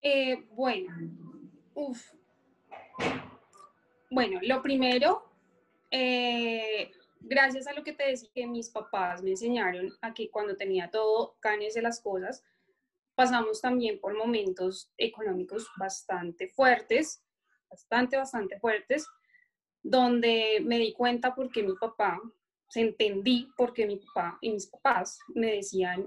Eh, 0.02 0.48
bueno, 0.50 0.92
Bueno, 4.10 4.40
lo 4.42 4.60
primero, 4.60 5.30
gracias 7.24 7.66
a 7.66 7.72
lo 7.72 7.82
que 7.84 7.92
te 7.92 8.08
decía 8.08 8.30
que 8.34 8.46
mis 8.46 8.70
papás 8.70 9.22
me 9.22 9.30
enseñaron 9.30 9.92
a 10.00 10.12
que 10.12 10.30
cuando 10.30 10.56
tenía 10.56 10.90
todo, 10.90 11.36
canes 11.40 11.74
de 11.74 11.82
las 11.82 12.00
cosas, 12.00 12.44
pasamos 13.14 13.60
también 13.60 14.00
por 14.00 14.16
momentos 14.16 14.92
económicos 14.96 15.68
bastante 15.78 16.48
fuertes, 16.48 17.24
bastante, 17.68 18.16
bastante 18.16 18.58
fuertes, 18.58 19.06
donde 19.82 20.60
me 20.64 20.78
di 20.78 20.92
cuenta 20.92 21.34
porque 21.34 21.62
mi 21.62 21.74
papá, 21.74 22.20
se 22.68 22.80
entendí 22.80 23.50
porque 23.56 23.86
mi 23.86 23.96
papá 23.96 24.38
y 24.40 24.50
mis 24.50 24.66
papás 24.66 25.18
me 25.34 25.56
decían 25.56 26.06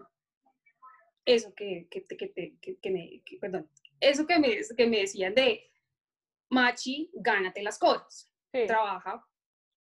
eso 1.23 1.53
que, 1.53 1.87
que, 1.89 2.05
que, 2.05 2.57
que 2.81 2.91
me, 2.91 3.21
perdón, 3.39 3.69
eso 3.99 4.25
que 4.25 4.39
me, 4.39 4.59
que 4.75 4.87
me 4.87 4.99
decían 5.01 5.35
de, 5.35 5.63
Machi, 6.49 7.11
gánate 7.13 7.61
las 7.63 7.79
cosas. 7.79 8.31
trabaja, 8.51 9.25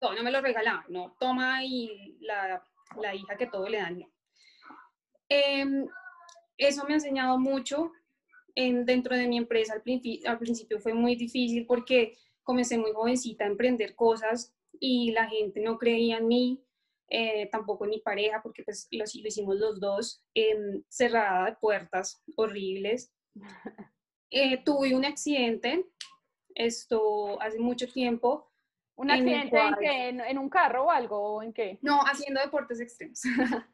todo 0.02 0.14
no 0.16 0.24
me 0.24 0.32
lo 0.32 0.42
regala, 0.42 0.84
no, 0.90 1.16
toma 1.20 1.64
y 1.64 2.18
la, 2.22 2.62
la 3.00 3.16
hija 3.16 3.38
que 3.38 3.46
todo 3.46 3.70
le 3.70 3.78
dan. 3.78 4.04
Em, 5.30 5.88
eso 6.58 6.84
me 6.84 6.94
ha 6.94 6.96
enseñado 6.96 7.40
mucho 7.40 7.92
en, 8.56 8.86
dentro 8.86 9.16
de 9.16 9.28
mi 9.28 9.38
empresa. 9.38 9.74
Al, 9.74 9.84
al 10.26 10.40
principio 10.40 10.80
fue 10.80 10.94
muy 10.94 11.16
difícil 11.16 11.66
porque 11.68 12.18
comencé 12.44 12.78
muy 12.78 12.92
jovencita 12.92 13.46
a 13.46 13.48
emprender 13.48 13.96
cosas 13.96 14.54
y 14.80 15.12
la 15.12 15.28
gente 15.28 15.62
no 15.62 15.78
creía 15.78 16.18
en 16.18 16.28
mí, 16.28 16.66
eh, 17.08 17.48
tampoco 17.52 17.86
en 17.86 17.92
mi 17.92 18.00
pareja, 18.00 18.42
porque 18.42 18.64
pues 18.64 18.88
lo, 18.92 19.06
lo 19.06 19.28
hicimos 19.28 19.56
los 19.58 19.80
dos, 19.80 20.24
eh, 20.34 20.82
cerrada 20.90 21.46
de 21.46 21.56
puertas 21.58 22.24
horribles. 22.36 23.14
Eh, 24.34 24.64
tuve 24.64 24.96
un 24.96 25.04
accidente, 25.04 25.86
esto 26.56 27.42
hace 27.42 27.60
mucho 27.60 27.92
tiempo. 27.92 28.51
¿Un 28.96 29.10
accidente 29.10 29.58
en, 30.10 30.22
en, 30.22 30.38
un 30.38 30.50
carro 30.50 30.86
o 30.86 30.92
algo? 30.92 31.36
¿o 31.36 31.42
¿En 31.42 31.54
qué? 31.54 31.80
No, 31.82 32.02
haciendo 32.02 32.42
deportes 32.42 32.80
extremos. 32.80 33.22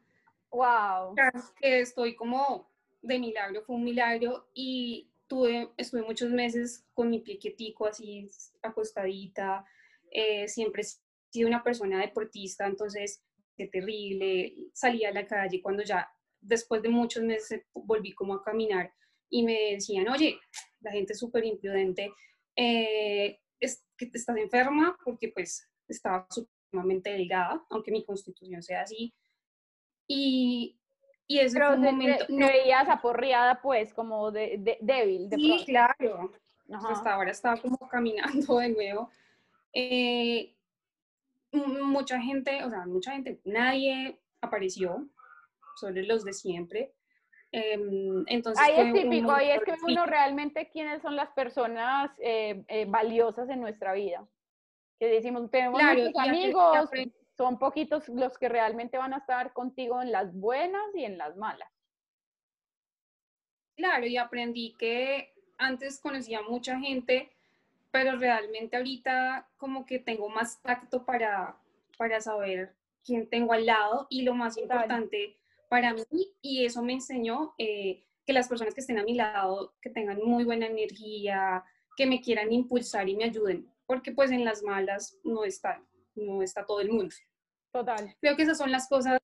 wow. 0.50 1.14
Que 1.60 1.80
estoy 1.80 2.14
como 2.14 2.70
de 3.02 3.18
milagro, 3.18 3.62
fue 3.62 3.76
un 3.76 3.84
milagro 3.84 4.48
y 4.54 5.10
tuve, 5.26 5.70
estuve 5.76 6.02
muchos 6.02 6.30
meses 6.30 6.86
con 6.94 7.10
mi 7.10 7.20
pie 7.20 7.38
quietico, 7.38 7.86
así 7.86 8.28
acostadita, 8.62 9.64
eh, 10.10 10.48
siempre 10.48 10.82
he 10.82 10.86
sido 11.30 11.48
una 11.48 11.62
persona 11.62 12.00
deportista, 12.00 12.66
entonces 12.66 13.22
qué 13.56 13.66
terrible, 13.66 14.54
salía 14.72 15.10
a 15.10 15.12
la 15.12 15.26
calle 15.26 15.60
cuando 15.60 15.82
ya 15.82 16.10
después 16.40 16.82
de 16.82 16.88
muchos 16.88 17.22
meses 17.22 17.62
volví 17.74 18.12
como 18.12 18.34
a 18.34 18.42
caminar 18.42 18.92
y 19.28 19.42
me 19.42 19.72
decían, 19.72 20.08
oye, 20.08 20.38
la 20.80 20.92
gente 20.92 21.12
es 21.12 21.18
súper 21.18 21.44
imprudente, 21.44 22.10
eh, 22.56 23.40
es 23.60 23.84
que 23.96 24.10
estás 24.12 24.36
enferma 24.36 24.96
porque 25.04 25.28
pues 25.28 25.68
estaba 25.88 26.26
sumamente 26.70 27.10
delgada, 27.10 27.64
aunque 27.70 27.90
mi 27.90 28.04
constitución 28.04 28.62
sea 28.62 28.82
así. 28.82 29.14
Y, 30.06 30.78
y 31.26 31.38
ese 31.38 31.58
Pero 31.58 31.74
un 31.74 31.82
momento... 31.82 32.24
no, 32.28 32.46
veías 32.46 32.88
aporreada 32.88 33.60
pues, 33.60 33.92
como 33.92 34.30
de, 34.30 34.78
débil. 34.80 35.28
De 35.28 35.36
sí, 35.36 35.64
claro. 35.66 36.32
Hasta 36.70 37.14
ahora 37.14 37.30
estaba 37.30 37.60
como 37.60 37.78
caminando 37.88 38.58
de 38.58 38.68
nuevo. 38.70 39.10
Eh, 39.72 40.54
mucha 41.52 42.20
gente, 42.20 42.62
o 42.64 42.70
sea, 42.70 42.86
mucha 42.86 43.12
gente, 43.12 43.40
nadie 43.44 44.20
apareció, 44.40 45.08
solo 45.76 46.00
los 46.02 46.24
de 46.24 46.32
siempre. 46.32 46.94
Em, 47.50 48.24
entonces 48.26 48.62
ahí 48.62 48.74
es 48.76 48.92
típico, 48.92 49.32
ahí 49.32 49.50
es 49.50 49.62
que 49.62 49.72
uno 49.82 50.04
realmente 50.04 50.68
quiénes 50.70 51.00
son 51.00 51.16
las 51.16 51.30
personas 51.30 52.10
eh, 52.18 52.62
eh, 52.68 52.84
valiosas 52.86 53.48
en 53.48 53.60
nuestra 53.60 53.94
vida. 53.94 54.26
Que 54.98 55.06
decimos, 55.06 55.50
tenemos 55.50 55.80
muchos 55.82 56.18
amigos, 56.18 56.90
son 57.36 57.58
poquitos 57.58 58.08
los 58.08 58.36
que 58.36 58.48
realmente 58.48 58.98
van 58.98 59.14
a 59.14 59.18
estar 59.18 59.52
contigo 59.52 60.02
en 60.02 60.12
las 60.12 60.34
buenas 60.34 60.82
y 60.94 61.04
en 61.04 61.16
las 61.16 61.36
malas. 61.36 61.70
Claro, 63.76 64.06
y 64.06 64.16
aprendí 64.16 64.74
que 64.76 65.32
antes 65.56 66.00
conocía 66.00 66.42
mucha 66.42 66.78
gente, 66.80 67.30
pero 67.92 68.16
realmente 68.16 68.76
ahorita 68.76 69.48
como 69.56 69.86
que 69.86 70.00
tengo 70.00 70.28
más 70.28 70.60
tacto 70.62 71.04
para, 71.04 71.56
para 71.96 72.20
saber 72.20 72.74
quién 73.04 73.30
tengo 73.30 73.52
al 73.52 73.66
lado 73.66 74.08
y 74.10 74.22
lo 74.22 74.34
más 74.34 74.58
importante 74.58 75.36
para 75.68 75.94
mí, 75.94 76.34
y 76.40 76.64
eso 76.64 76.82
me 76.82 76.94
enseñó 76.94 77.54
eh, 77.58 78.04
que 78.26 78.32
las 78.32 78.48
personas 78.48 78.74
que 78.74 78.80
estén 78.80 78.98
a 78.98 79.04
mi 79.04 79.14
lado, 79.14 79.74
que 79.80 79.90
tengan 79.90 80.18
muy 80.22 80.44
buena 80.44 80.66
energía, 80.66 81.64
que 81.96 82.06
me 82.06 82.20
quieran 82.20 82.52
impulsar 82.52 83.08
y 83.08 83.16
me 83.16 83.24
ayuden, 83.24 83.70
porque 83.86 84.12
pues 84.12 84.30
en 84.30 84.44
las 84.44 84.62
malas 84.62 85.18
no 85.24 85.44
está, 85.44 85.82
no 86.14 86.42
está 86.42 86.64
todo 86.64 86.80
el 86.80 86.90
mundo. 86.90 87.14
Total. 87.72 88.16
Creo 88.20 88.36
que 88.36 88.42
esas 88.42 88.58
son 88.58 88.70
las 88.70 88.88
cosas. 88.88 89.20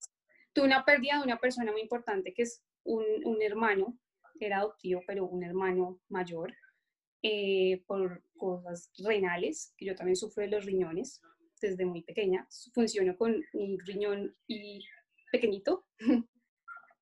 Tuve 0.52 0.66
una 0.66 0.85
pérdida 0.85 1.18
de 1.18 1.24
una 1.24 1.38
persona 1.38 1.72
muy 1.72 1.80
importante 1.80 2.35
que 2.35 2.42
es 2.42 2.62
un, 2.85 3.04
un 3.24 3.42
hermano, 3.42 3.98
era 4.40 4.59
adoptivo, 4.59 5.02
pero 5.07 5.26
un 5.26 5.42
hermano 5.42 6.00
mayor, 6.09 6.54
eh, 7.22 7.83
por 7.87 8.22
cosas 8.37 8.90
renales, 8.98 9.72
que 9.76 9.87
yo 9.87 9.94
también 9.94 10.16
sufro 10.16 10.42
de 10.42 10.50
los 10.50 10.64
riñones 10.64 11.22
desde 11.61 11.87
muy 11.87 12.02
pequeña. 12.02 12.46
Funciono 12.74 13.16
con 13.16 13.42
un 13.54 13.78
riñón 13.80 14.37
y 14.46 14.85
pequeñito. 15.33 15.87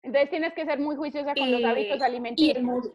Entonces 0.02 0.30
tienes 0.30 0.52
que 0.54 0.64
ser 0.64 0.78
muy 0.78 0.96
juiciosa 0.96 1.34
con 1.34 1.50
los 1.50 1.60
eh, 1.60 1.66
hábitos 1.66 2.02
alimenticios. 2.02 2.92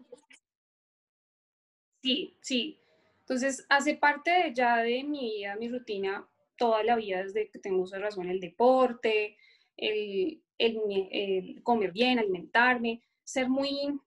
Sí, 2.01 2.37
sí. 2.41 2.79
Entonces 3.21 3.65
hace 3.69 3.95
parte 3.95 4.51
ya 4.53 4.77
de 4.77 5.03
mi 5.03 5.37
vida, 5.37 5.55
mi 5.55 5.69
rutina, 5.69 6.27
toda 6.57 6.83
la 6.83 6.95
vida 6.95 7.23
desde 7.23 7.49
que 7.49 7.59
tengo 7.59 7.83
uso 7.83 7.97
razón, 7.97 8.29
el 8.29 8.39
deporte, 8.39 9.37
el, 9.75 10.41
el 10.57 11.61
comer 11.63 11.91
bien, 11.91 12.19
alimentarme, 12.19 13.01
ser 13.23 13.49
muy 13.49 13.99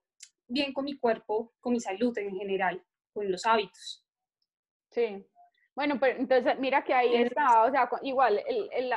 bien 0.48 0.72
con 0.72 0.84
mi 0.84 0.96
cuerpo, 0.96 1.52
con 1.60 1.72
mi 1.72 1.80
salud 1.80 2.16
en 2.18 2.36
general 2.36 2.82
con 3.12 3.30
los 3.30 3.46
hábitos. 3.46 4.04
Sí. 4.90 5.24
Bueno, 5.76 5.98
pero 6.00 6.18
entonces 6.18 6.58
mira 6.58 6.82
que 6.82 6.92
ahí 6.92 7.14
está, 7.14 7.62
o 7.62 7.70
sea, 7.70 7.88
igual 8.02 8.42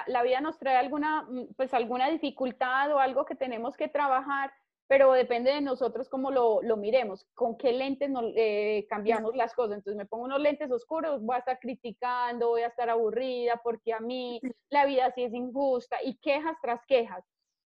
la, 0.07 0.23
vida 0.23 0.41
nos 0.41 0.57
trae 0.57 0.75
alguna, 0.75 1.23
mm, 1.23 1.53
pues 1.55 1.73
alguna 1.73 2.09
dificultad 2.09 2.91
o 2.93 2.99
algo 2.99 3.25
que 3.25 3.35
tenemos 3.35 3.77
que 3.77 3.87
trabajar, 3.87 4.51
pero 4.87 5.13
depende 5.13 5.51
de 5.51 5.61
nosotros 5.61 6.09
cómo 6.09 6.31
lo, 6.31 6.61
miremos, 6.77 7.25
con 7.35 7.57
qué 7.57 7.71
lentes 7.73 8.09
nos, 8.09 8.25
eh, 8.35 8.85
cambiamos 8.89 9.35
las 9.35 9.53
cosas. 9.53 9.77
Entonces 9.77 9.97
me 9.97 10.05
pongo 10.05 10.25
unos 10.25 10.41
lentes 10.41 10.71
oscuros, 10.71 11.21
voy 11.21 11.35
a 11.35 11.39
estar 11.39 11.59
criticando, 11.59 12.49
voy 12.49 12.61
a 12.63 12.67
estar 12.67 12.89
aburrida 12.89 13.59
porque 13.63 13.93
a 13.93 13.99
mí 13.99 14.41
la 14.69 14.85
vida 14.85 15.11
sí 15.15 15.23
es 15.23 15.33
injusta 15.33 15.97
y 16.03 16.17
quejas 16.17 16.57
tras 16.61 16.81
quejas. 16.85 17.23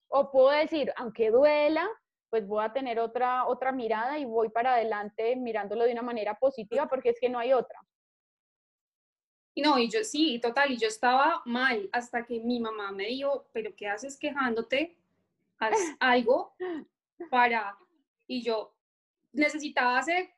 O 0.09 0.31
puedo 0.31 0.51
decir, 0.51 0.93
aunque 0.97 1.31
duela, 1.31 1.89
pues 2.31 2.47
voy 2.47 2.65
a 2.65 2.73
tener 2.73 2.99
otra, 3.01 3.47
otra 3.47 3.73
mirada 3.73 4.19
y 4.19 4.25
voy 4.25 4.51
para 4.51 4.75
adelante 4.75 5.37
mirándolo 5.37 5.85
de 5.85 5.93
una 5.93 6.03
manera 6.03 6.35
positiva 6.35 6.87
porque 6.87 7.11
es 7.11 7.21
que 7.21 7.29
no 7.29 7.39
hay 7.39 7.53
otra. 7.53 7.81
Y 9.57 9.63
no, 9.63 9.79
y 9.79 9.89
yo 9.89 10.05
sí, 10.05 10.39
total, 10.39 10.71
y 10.71 10.77
yo 10.77 10.87
estaba 10.87 11.41
mal 11.47 11.89
hasta 11.91 12.27
que 12.27 12.41
mi 12.41 12.61
mamá 12.61 12.93
me 12.93 13.07
dijo, 13.07 13.49
pero 13.55 13.75
¿qué 13.75 13.89
haces 13.89 14.19
quejándote? 14.19 14.99
Haz 15.59 15.73
algo 15.99 16.55
para, 17.31 17.75
y 18.27 18.43
yo 18.43 18.77
necesitaba 19.33 19.99
hacer 19.99 20.29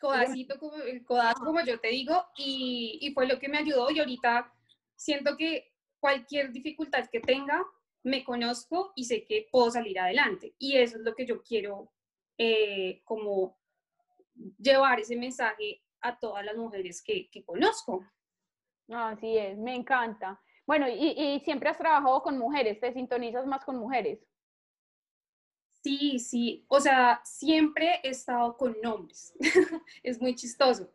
codacito, 0.00 0.58
como, 0.58 0.78
el 0.78 1.04
codazo 1.04 1.44
como 1.44 1.64
yo 1.64 1.78
te 1.78 1.90
digo, 1.90 2.26
y, 2.36 2.98
y 3.00 3.12
fue 3.12 3.28
lo 3.28 3.38
que 3.38 3.48
me 3.48 3.58
ayudó 3.58 3.88
y 3.92 4.00
ahorita 4.00 4.52
siento 4.96 5.36
que 5.36 5.72
cualquier 6.00 6.50
dificultad 6.50 7.08
que 7.08 7.20
tenga, 7.20 7.64
me 8.02 8.24
conozco 8.24 8.92
y 8.96 9.04
sé 9.04 9.24
que 9.26 9.46
puedo 9.52 9.70
salir 9.70 9.96
adelante. 10.00 10.56
Y 10.58 10.76
eso 10.76 10.96
es 10.96 11.04
lo 11.04 11.14
que 11.14 11.24
yo 11.24 11.40
quiero 11.44 11.92
eh, 12.36 13.00
como 13.04 13.56
llevar 14.58 14.98
ese 14.98 15.14
mensaje 15.14 15.82
a 16.00 16.18
todas 16.18 16.44
las 16.44 16.56
mujeres 16.56 17.02
que, 17.02 17.28
que 17.30 17.44
conozco. 17.44 18.04
Así 18.88 19.36
es, 19.36 19.58
me 19.58 19.74
encanta. 19.74 20.40
Bueno, 20.66 20.88
y, 20.88 21.14
y, 21.16 21.40
siempre 21.40 21.68
has 21.68 21.78
trabajado 21.78 22.22
con 22.22 22.38
mujeres, 22.38 22.78
¿te 22.80 22.92
sintonizas 22.92 23.46
más 23.46 23.64
con 23.64 23.76
mujeres? 23.76 24.20
Sí, 25.82 26.18
sí, 26.18 26.64
o 26.68 26.80
sea, 26.80 27.20
siempre 27.24 28.00
he 28.02 28.10
estado 28.10 28.56
con 28.56 28.76
hombres, 28.84 29.32
es 30.02 30.20
muy 30.20 30.34
chistoso, 30.34 30.92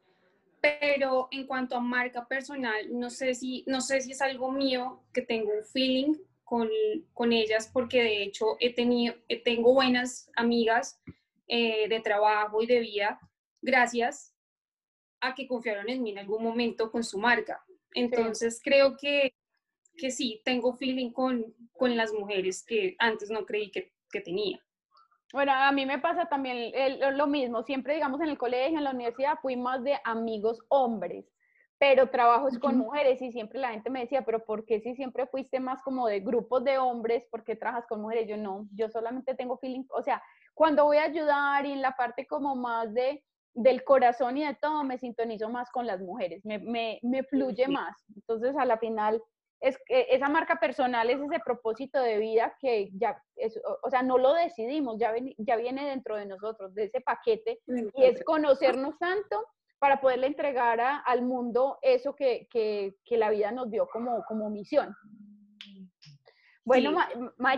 pero 0.62 1.28
en 1.32 1.48
cuanto 1.48 1.76
a 1.76 1.80
marca 1.80 2.28
personal, 2.28 2.88
no 2.92 3.10
sé 3.10 3.34
si, 3.34 3.64
no 3.66 3.82
sé 3.82 4.02
si 4.02 4.12
es 4.12 4.22
algo 4.22 4.52
mío 4.52 5.04
que 5.14 5.22
tengo 5.22 5.52
un 5.52 5.64
feeling 5.64 6.14
con, 6.44 6.70
con 7.14 7.34
ellas 7.34 7.70
porque 7.72 8.04
de 8.04 8.24
hecho 8.24 8.58
he 8.60 8.74
tenido, 8.74 9.16
tengo 9.44 9.74
buenas 9.74 10.30
amigas 10.36 11.02
eh, 11.48 11.88
de 11.88 12.00
trabajo 12.00 12.62
y 12.62 12.68
de 12.68 12.80
vida 12.80 13.20
gracias 13.62 14.33
a 15.24 15.34
que 15.36 15.48
confiaron 15.48 15.90
en 15.90 16.04
mí 16.04 16.12
en 16.12 16.20
algún 16.20 16.44
momento 16.44 16.92
con 16.92 17.04
su 17.04 17.18
marca. 17.18 17.64
Entonces 17.94 18.60
creo 18.64 18.98
que, 18.98 19.34
que 19.96 20.12
sí, 20.12 20.42
tengo 20.44 20.74
feeling 20.74 21.12
con, 21.12 21.54
con 21.74 21.96
las 21.96 22.12
mujeres 22.14 22.64
que 22.64 22.96
antes 23.00 23.30
no 23.30 23.46
creí 23.46 23.72
que, 23.72 23.94
que 24.12 24.22
tenía. 24.22 24.60
Bueno, 25.32 25.52
a 25.52 25.72
mí 25.72 25.86
me 25.86 26.00
pasa 26.00 26.26
también 26.26 26.72
lo 27.18 27.28
mismo. 27.28 27.64
Siempre, 27.64 27.96
digamos, 27.96 28.22
en 28.22 28.30
el 28.30 28.38
colegio, 28.38 28.78
en 28.78 28.84
la 28.84 28.92
universidad, 28.92 29.40
fui 29.42 29.56
más 29.56 29.84
de 29.84 30.00
amigos 30.04 30.60
hombres 30.70 31.26
pero 31.84 32.08
trabajo 32.08 32.48
es 32.48 32.58
con 32.60 32.78
mujeres 32.78 33.22
y 33.22 33.34
siempre 33.34 33.60
la 33.60 33.72
gente 33.72 33.90
me 33.90 34.00
decía, 34.00 34.24
pero 34.24 34.46
¿por 34.46 34.64
qué 34.64 34.80
si 34.80 34.96
siempre 34.96 35.28
fuiste 35.28 35.60
más 35.60 35.82
como 35.82 36.08
de 36.08 36.22
grupos 36.22 36.64
de 36.64 36.78
hombres, 36.78 37.26
por 37.30 37.44
qué 37.44 37.58
trabajas 37.58 37.86
con 37.88 38.02
mujeres? 38.02 38.26
Yo 38.26 38.38
no, 38.38 38.70
yo 38.72 38.88
solamente 38.88 39.36
tengo 39.36 39.58
feeling, 39.58 39.84
o 39.90 40.02
sea, 40.02 40.24
cuando 40.54 40.86
voy 40.86 40.96
a 40.96 41.04
ayudar 41.04 41.66
y 41.66 41.74
en 41.74 41.82
la 41.82 41.94
parte 41.98 42.26
como 42.26 42.56
más 42.56 42.94
de 42.94 43.22
del 43.54 43.84
corazón 43.84 44.38
y 44.38 44.46
de 44.46 44.56
todo, 44.56 44.84
me 44.84 44.98
sintonizo 44.98 45.50
más 45.50 45.70
con 45.72 45.86
las 45.86 46.02
mujeres, 46.02 46.44
me, 46.46 46.60
me, 46.60 47.00
me 47.04 47.24
fluye 47.24 47.68
más. 47.68 47.96
Entonces, 48.16 48.56
a 48.58 48.66
la 48.66 48.78
final, 48.78 49.22
es 49.64 49.78
que 49.86 50.08
esa 50.10 50.28
marca 50.28 50.60
personal 50.60 51.10
es 51.10 51.22
ese 51.22 51.40
propósito 51.40 52.02
de 52.02 52.18
vida 52.18 52.54
que 52.60 52.90
ya, 52.94 53.18
es, 53.38 53.60
o 53.82 53.90
sea, 53.90 54.02
no 54.02 54.18
lo 54.18 54.34
decidimos, 54.34 55.00
ya, 55.00 55.14
ya 55.38 55.56
viene 55.56 55.86
dentro 55.86 56.18
de 56.18 56.26
nosotros, 56.26 56.74
de 56.76 56.86
ese 56.86 57.00
paquete, 57.00 57.62
y 57.68 58.04
es 58.04 58.22
conocernos 58.26 59.00
tanto 59.00 59.46
para 59.80 60.02
poderle 60.02 60.28
entregar 60.28 60.82
al 61.06 61.22
mundo 61.22 61.78
eso 61.82 62.14
que, 62.14 62.48
que, 62.52 62.96
que, 63.06 63.18
la 63.18 63.30
vida 63.30 63.52
nos 63.52 63.72
dio 63.72 63.88
como, 63.88 64.24
como 64.26 64.50
misión. 64.50 64.94
Bueno, 66.66 66.92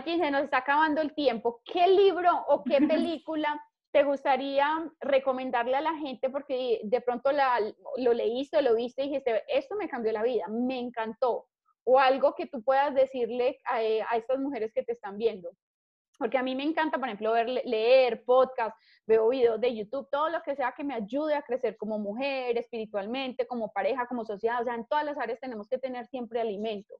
sí. 0.04 0.18
se 0.18 0.30
nos 0.30 0.44
está 0.44 0.58
acabando 0.58 1.00
el 1.00 1.14
tiempo. 1.14 1.60
¿Qué 1.64 1.86
libro 1.88 2.30
o 2.48 2.62
qué 2.64 2.78
película 3.22 3.60
te 3.96 4.04
gustaría 4.04 4.68
recomendarle 5.00 5.74
a 5.74 5.80
la 5.80 5.94
gente? 5.94 6.28
Porque 6.28 6.82
de 6.84 7.00
pronto 7.00 7.32
la, 7.32 7.58
lo 7.96 8.12
leíste, 8.12 8.60
lo 8.60 8.74
viste 8.74 9.02
y 9.02 9.08
dijiste, 9.08 9.42
esto 9.48 9.74
me 9.74 9.88
cambió 9.88 10.12
la 10.12 10.22
vida, 10.22 10.48
me 10.48 10.78
encantó. 10.78 11.46
O 11.82 11.98
algo 11.98 12.34
que 12.34 12.44
tú 12.44 12.62
puedas 12.62 12.94
decirle 12.94 13.58
a, 13.64 13.80
estas 13.82 14.38
mujeres 14.38 14.70
que 14.74 14.82
te 14.82 14.92
están 14.92 15.16
viendo. 15.16 15.50
Porque 16.18 16.36
a 16.36 16.42
mí 16.42 16.54
me 16.54 16.64
encanta, 16.64 16.98
por 16.98 17.08
ejemplo, 17.08 17.32
ver, 17.32 17.48
leer 17.48 18.22
podcast, 18.26 18.76
veo 19.06 19.30
videos 19.30 19.58
de 19.62 19.74
YouTube, 19.74 20.10
todo 20.10 20.28
lo 20.28 20.42
que 20.42 20.56
sea 20.56 20.74
que 20.76 20.84
me 20.84 20.92
ayude 20.92 21.34
a 21.34 21.40
crecer 21.40 21.78
como 21.78 21.98
mujer, 21.98 22.58
espiritualmente, 22.58 23.46
como 23.46 23.72
pareja, 23.72 24.06
como 24.06 24.26
sociedad. 24.26 24.60
O 24.60 24.64
sea, 24.64 24.74
en 24.74 24.86
todas 24.86 25.06
las 25.06 25.16
áreas 25.16 25.40
tenemos 25.40 25.68
que 25.68 25.78
tener 25.78 26.06
siempre 26.08 26.42
alimento. 26.42 26.96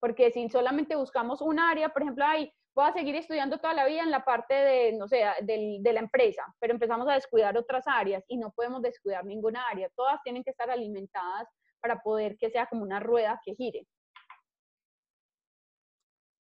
Porque 0.00 0.30
si 0.30 0.48
solamente 0.48 0.96
buscamos 0.96 1.40
un 1.40 1.58
área, 1.58 1.88
por 1.88 2.02
ejemplo, 2.02 2.24
ay, 2.26 2.52
voy 2.74 2.86
a 2.86 2.92
seguir 2.92 3.16
estudiando 3.16 3.58
toda 3.58 3.74
la 3.74 3.86
vida 3.86 4.02
en 4.02 4.10
la 4.10 4.24
parte 4.24 4.54
de, 4.54 4.92
no 4.92 5.08
sé, 5.08 5.24
de, 5.42 5.78
de 5.80 5.92
la 5.92 6.00
empresa, 6.00 6.44
pero 6.60 6.72
empezamos 6.72 7.08
a 7.08 7.14
descuidar 7.14 7.56
otras 7.58 7.84
áreas 7.88 8.24
y 8.28 8.36
no 8.36 8.52
podemos 8.52 8.82
descuidar 8.82 9.24
ninguna 9.24 9.66
área. 9.68 9.90
Todas 9.96 10.22
tienen 10.22 10.44
que 10.44 10.50
estar 10.50 10.70
alimentadas 10.70 11.48
para 11.80 12.00
poder 12.00 12.36
que 12.36 12.50
sea 12.50 12.66
como 12.66 12.82
una 12.82 13.00
rueda 13.00 13.40
que 13.44 13.54
gire. 13.54 13.86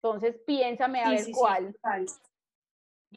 Entonces, 0.01 0.39
piénsame 0.45 1.01
a 1.01 1.09
ver 1.09 1.25
cuál. 1.33 1.75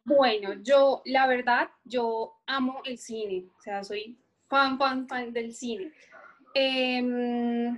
bueno, 0.04 0.54
yo, 0.62 1.02
la 1.04 1.26
verdad, 1.26 1.68
yo 1.84 2.34
amo 2.46 2.80
el 2.84 2.98
cine, 2.98 3.46
o 3.58 3.62
sea, 3.62 3.84
soy 3.84 4.18
fan, 4.48 4.78
fan, 4.78 5.06
fan 5.06 5.32
del 5.32 5.52
cine. 5.52 5.92
Eh, 6.54 7.72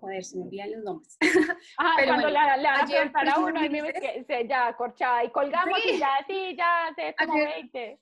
joder, 0.00 0.24
se 0.24 0.38
me 0.38 0.44
olvidan 0.44 0.72
los 0.72 0.84
nombres. 0.84 1.18
Ah, 1.78 1.94
Pero 1.96 2.08
cuando 2.08 2.30
bueno, 2.30 2.56
le, 2.56 2.62
le 2.62 3.10
van 3.10 3.28
a 3.28 3.38
uno 3.38 3.64
y 3.64 3.68
me 3.68 3.92
que 3.92 4.24
se, 4.24 4.46
ya 4.46 4.74
corchada 4.74 5.24
y 5.24 5.30
colgamos 5.30 5.78
y 5.84 5.98
ya, 5.98 6.24
sí, 6.26 6.56
ya, 6.56 6.92
se 6.94 7.14
como 7.14 7.34
ayer, 7.34 7.48
20. 7.54 8.00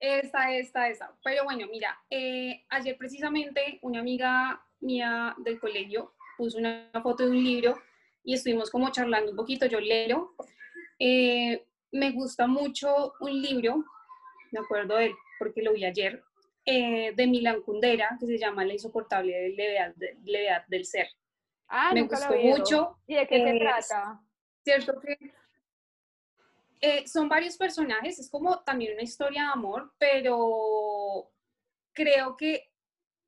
Esta, 0.00 0.54
esta, 0.54 0.88
esta. 0.88 1.14
Pero 1.22 1.44
bueno, 1.44 1.66
mira, 1.70 1.98
eh, 2.08 2.64
ayer 2.70 2.96
precisamente 2.96 3.78
una 3.82 4.00
amiga 4.00 4.64
mía 4.80 5.34
del 5.38 5.60
colegio 5.60 6.14
puso 6.36 6.58
una 6.58 6.90
foto 7.02 7.24
de 7.24 7.30
un 7.30 7.44
libro 7.44 7.78
y 8.24 8.34
estuvimos 8.34 8.70
como 8.70 8.90
charlando 8.90 9.32
un 9.32 9.36
poquito, 9.36 9.66
yo 9.66 9.80
leo. 9.80 10.34
Eh, 10.98 11.66
me 11.92 12.12
gusta 12.12 12.46
mucho 12.46 13.14
un 13.20 13.42
libro, 13.42 13.84
me 14.52 14.60
acuerdo 14.60 14.96
de 14.96 15.06
él 15.06 15.14
porque 15.38 15.62
lo 15.62 15.72
vi 15.72 15.84
ayer, 15.84 16.22
eh, 16.64 17.12
de 17.14 17.26
Milan 17.26 17.62
Kundera, 17.62 18.16
que 18.18 18.26
se 18.26 18.38
llama 18.38 18.64
La 18.64 18.74
insoportable 18.74 19.50
levedad, 19.50 19.94
levedad 20.24 20.64
del 20.68 20.84
ser. 20.84 21.08
Ah, 21.68 21.92
me 21.94 22.02
gustó 22.02 22.34
mucho. 22.36 22.98
¿Y 23.06 23.14
de 23.14 23.26
qué 23.26 23.44
se 23.44 23.58
trata? 23.58 24.20
Cierto 24.64 25.00
que 25.00 25.16
eh, 26.80 27.06
son 27.06 27.28
varios 27.28 27.56
personajes, 27.56 28.18
es 28.18 28.30
como 28.30 28.60
también 28.60 28.94
una 28.94 29.02
historia 29.02 29.42
de 29.42 29.48
amor, 29.50 29.92
pero 29.98 31.30
creo 31.92 32.36
que 32.36 32.70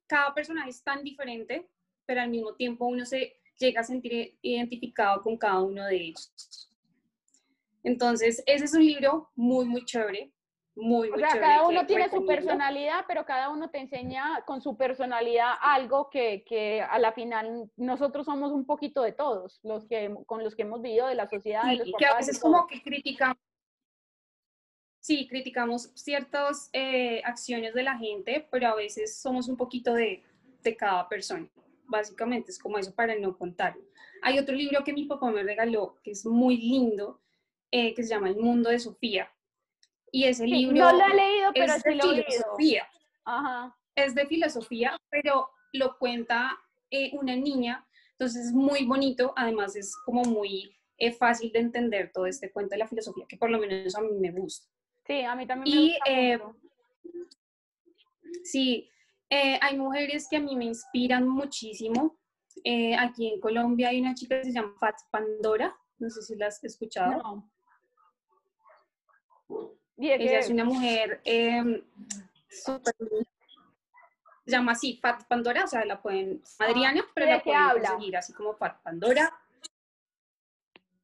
cada 0.07 0.33
personaje 0.33 0.71
es 0.71 0.83
tan 0.83 1.03
diferente, 1.03 1.69
pero 2.05 2.21
al 2.21 2.29
mismo 2.29 2.55
tiempo 2.55 2.85
uno 2.85 3.05
se 3.05 3.35
llega 3.59 3.81
a 3.81 3.83
sentir 3.83 4.37
identificado 4.41 5.21
con 5.21 5.37
cada 5.37 5.61
uno 5.61 5.85
de 5.85 5.95
ellos. 5.95 6.69
Entonces, 7.83 8.41
ese 8.45 8.65
es 8.65 8.73
un 8.73 8.85
libro 8.85 9.29
muy, 9.35 9.65
muy 9.65 9.85
chévere, 9.85 10.31
muy, 10.75 11.09
muy 11.11 11.17
o 11.17 11.19
sea, 11.19 11.39
cada 11.39 11.67
uno 11.67 11.85
tiene 11.85 12.09
su 12.09 12.25
personalidad, 12.25 13.05
pero 13.07 13.25
cada 13.25 13.49
uno 13.49 13.69
te 13.69 13.77
enseña 13.77 14.43
con 14.45 14.61
su 14.61 14.75
personalidad 14.75 15.53
algo 15.61 16.09
que, 16.09 16.43
que, 16.47 16.81
a 16.81 16.97
la 16.97 17.11
final 17.11 17.69
nosotros 17.77 18.25
somos 18.25 18.51
un 18.51 18.65
poquito 18.65 19.03
de 19.03 19.11
todos, 19.11 19.59
los 19.63 19.85
que, 19.85 20.15
con 20.25 20.43
los 20.43 20.55
que 20.55 20.63
hemos 20.63 20.81
vivido 20.81 21.07
de 21.07 21.15
la 21.15 21.27
sociedad. 21.27 21.63
Sí, 21.69 21.93
que 21.97 22.05
a 22.05 22.15
veces 22.15 22.39
como 22.39 22.65
que 22.65 22.81
criticamos, 22.81 23.37
sí, 24.99 25.27
criticamos 25.27 25.91
ciertas 25.93 26.69
eh, 26.73 27.21
acciones 27.23 27.75
de 27.75 27.83
la 27.83 27.97
gente, 27.97 28.47
pero 28.49 28.69
a 28.69 28.75
veces 28.75 29.21
somos 29.21 29.47
un 29.47 29.57
poquito 29.57 29.93
de, 29.93 30.23
de 30.63 30.75
cada 30.75 31.07
persona. 31.07 31.47
Básicamente 31.85 32.49
es 32.49 32.57
como 32.57 32.79
eso 32.79 32.95
para 32.95 33.15
no 33.19 33.37
contar. 33.37 33.75
Hay 34.23 34.39
otro 34.39 34.55
libro 34.55 34.83
que 34.83 34.93
mi 34.93 35.05
papá 35.05 35.29
me 35.29 35.43
regaló, 35.43 35.99
que 36.01 36.11
es 36.11 36.25
muy 36.25 36.57
lindo, 36.57 37.21
eh, 37.69 37.93
que 37.93 38.03
se 38.03 38.09
llama 38.09 38.29
El 38.29 38.37
mundo 38.37 38.69
de 38.69 38.79
Sofía 38.79 39.32
y 40.13 40.25
ese 40.25 40.45
libro... 40.45 40.75
No 40.75 40.91
lo 40.91 41.05
he 41.05 41.15
leído, 41.15 41.51
pero 41.53 41.73
sí 41.73 41.95
lo 41.95 42.11
he 42.11 42.15
leído. 42.17 42.83
Ajá. 43.25 43.75
Es 43.95 44.13
de 44.13 44.27
filosofía, 44.27 44.95
pero 45.09 45.49
lo 45.73 45.97
cuenta 45.97 46.55
eh, 46.91 47.09
una 47.13 47.35
niña, 47.35 47.85
entonces 48.11 48.47
es 48.47 48.53
muy 48.53 48.85
bonito, 48.85 49.33
además 49.35 49.75
es 49.75 49.95
como 50.05 50.21
muy 50.23 50.77
eh, 50.99 51.11
fácil 51.11 51.51
de 51.51 51.59
entender 51.59 52.11
todo 52.13 52.27
este 52.27 52.51
cuento 52.51 52.75
de 52.75 52.79
la 52.79 52.87
filosofía, 52.87 53.25
que 53.27 53.37
por 53.37 53.49
lo 53.49 53.57
menos 53.57 53.95
a 53.95 54.01
mí 54.01 54.09
me 54.19 54.31
gusta. 54.31 54.67
Sí, 55.07 55.21
a 55.21 55.35
mí 55.35 55.47
también 55.47 55.75
me 55.75 55.81
gusta. 55.81 56.11
Eh, 56.11 56.39
sí, 58.43 58.89
hay 59.31 59.75
mujeres 59.75 60.27
que 60.29 60.37
a 60.37 60.41
mí 60.41 60.55
me 60.55 60.65
inspiran 60.65 61.27
muchísimo. 61.27 62.19
aquí 62.99 63.33
en 63.33 63.39
Colombia 63.39 63.89
hay 63.89 63.99
una 63.99 64.13
chica 64.13 64.37
que 64.37 64.45
se 64.45 64.53
llama 64.53 64.75
Fat 64.79 64.95
Pandora, 65.09 65.75
no 65.97 66.07
sé 66.11 66.21
si 66.21 66.35
la 66.35 66.47
has 66.47 66.63
escuchado. 66.63 67.49
No. 69.49 69.82
Ella 69.97 70.39
es 70.39 70.49
una 70.49 70.63
mujer 70.63 71.21
eh, 71.23 71.83
super, 72.49 72.93
se 74.45 74.51
llama 74.51 74.73
así 74.73 74.97
Fat 75.01 75.25
Pandora, 75.27 75.63
o 75.63 75.67
sea, 75.67 75.85
la 75.85 76.01
pueden, 76.01 76.41
Adriana, 76.59 77.01
ah, 77.05 77.11
pero 77.13 77.27
la 77.27 77.43
pueden 77.43 77.61
habla? 77.61 77.89
seguir 77.89 78.17
así 78.17 78.33
como 78.33 78.55
Fat 78.55 78.81
Pandora. 78.81 79.31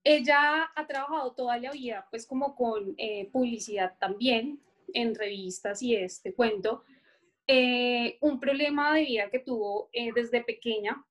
Ella 0.04 0.72
ha 0.76 0.88
trabajado 0.88 1.34
toda 1.34 1.58
la 1.58 1.72
vida, 1.72 2.08
pues 2.10 2.26
como 2.26 2.56
con 2.56 2.96
eh, 2.98 3.30
publicidad 3.32 3.96
también, 4.00 4.62
en 4.94 5.16
revistas 5.16 5.82
y 5.82 5.96
este 5.96 6.34
cuento. 6.34 6.84
Eh, 7.48 8.18
un 8.22 8.40
problema 8.40 8.94
de 8.94 9.06
vida 9.06 9.30
que 9.30 9.40
tuvo 9.40 9.90
eh, 9.94 10.12
desde 10.14 10.44
pequeña 10.44 11.04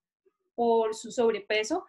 por 0.54 0.94
su 0.94 1.10
sobrepeso, 1.10 1.86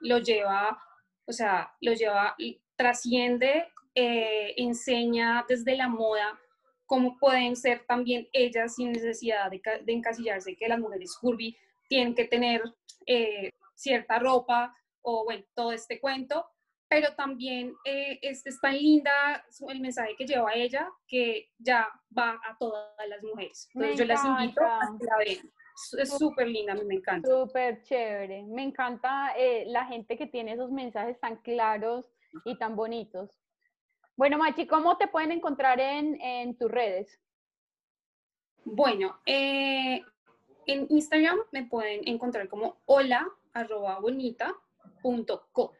lo 0.00 0.18
lleva, 0.18 0.82
o 1.26 1.32
sea, 1.32 1.74
lo 1.80 1.92
lleva, 1.92 2.36
trasciende 2.76 3.68
eh, 3.96 4.54
enseña 4.56 5.44
desde 5.48 5.76
la 5.76 5.88
moda 5.88 6.36
cómo 6.84 7.16
pueden 7.16 7.54
ser 7.54 7.84
también 7.86 8.28
ellas 8.32 8.74
sin 8.74 8.90
necesidad 8.90 9.50
de, 9.50 9.62
encasillarse, 9.86 10.56
que 10.56 10.68
las 10.68 10.80
mujeres 10.80 11.16
curvy 11.20 11.56
tienen 11.88 12.14
que 12.14 12.24
tener 12.24 12.60
eh, 13.06 13.50
cierta 13.76 14.18
ropa 14.18 14.74
o 15.00 15.24
bueno, 15.24 15.44
todo 15.54 15.70
este 15.70 16.00
cuento, 16.00 16.44
pero 16.88 17.14
también 17.14 17.72
eh, 17.84 18.18
es, 18.20 18.44
es, 18.44 18.60
tan 18.60 18.74
linda 18.76 19.44
el 19.68 19.80
mensaje 19.80 20.16
que 20.18 20.26
lleva 20.26 20.54
ella 20.54 20.90
que 21.06 21.50
ya 21.58 21.88
va 22.16 22.40
a 22.48 22.56
todas 22.58 22.90
las 23.08 23.22
mujeres. 23.22 23.68
Entonces 23.74 23.98
yo 23.98 24.04
las 24.06 24.24
invito 24.24 24.60
a 24.60 24.80
que 24.98 25.04
la 25.06 25.16
vean. 25.18 25.52
Es 25.98 26.18
súper 26.18 26.48
linda, 26.48 26.72
a 26.72 26.76
mí 26.76 26.84
me 26.84 26.96
encanta. 26.96 27.28
Súper 27.28 27.82
chévere. 27.82 28.42
Me 28.44 28.62
encanta 28.62 29.34
la 29.66 29.86
gente 29.86 30.16
que 30.16 30.26
tiene 30.26 30.52
esos 30.52 30.70
mensajes 30.70 31.18
tan 31.20 31.36
claros 31.36 32.12
y 32.44 32.58
tan 32.58 32.76
bonitos. 32.76 33.43
Bueno, 34.16 34.38
Machi, 34.38 34.66
¿cómo 34.66 34.96
te 34.96 35.08
pueden 35.08 35.32
encontrar 35.32 35.80
en, 35.80 36.56
tus 36.56 36.70
redes? 36.70 37.18
Bueno, 38.64 39.20
eh, 39.26 40.02
en 40.66 40.86
Instagram 40.88 41.38
me 41.50 41.64
pueden 41.64 42.06
encontrar 42.06 42.48
como 42.48 42.80
hola 42.86 43.28
arroba 43.52 43.98
bonita 43.98 44.54
punto 45.02 45.48
co, 45.52 45.72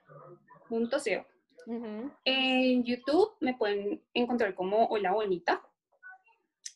En 2.24 2.84
YouTube 2.84 3.36
me 3.40 3.54
pueden 3.54 4.02
encontrar 4.12 4.54
como 4.54 4.86
hola 4.86 5.12
bonita 5.12 5.62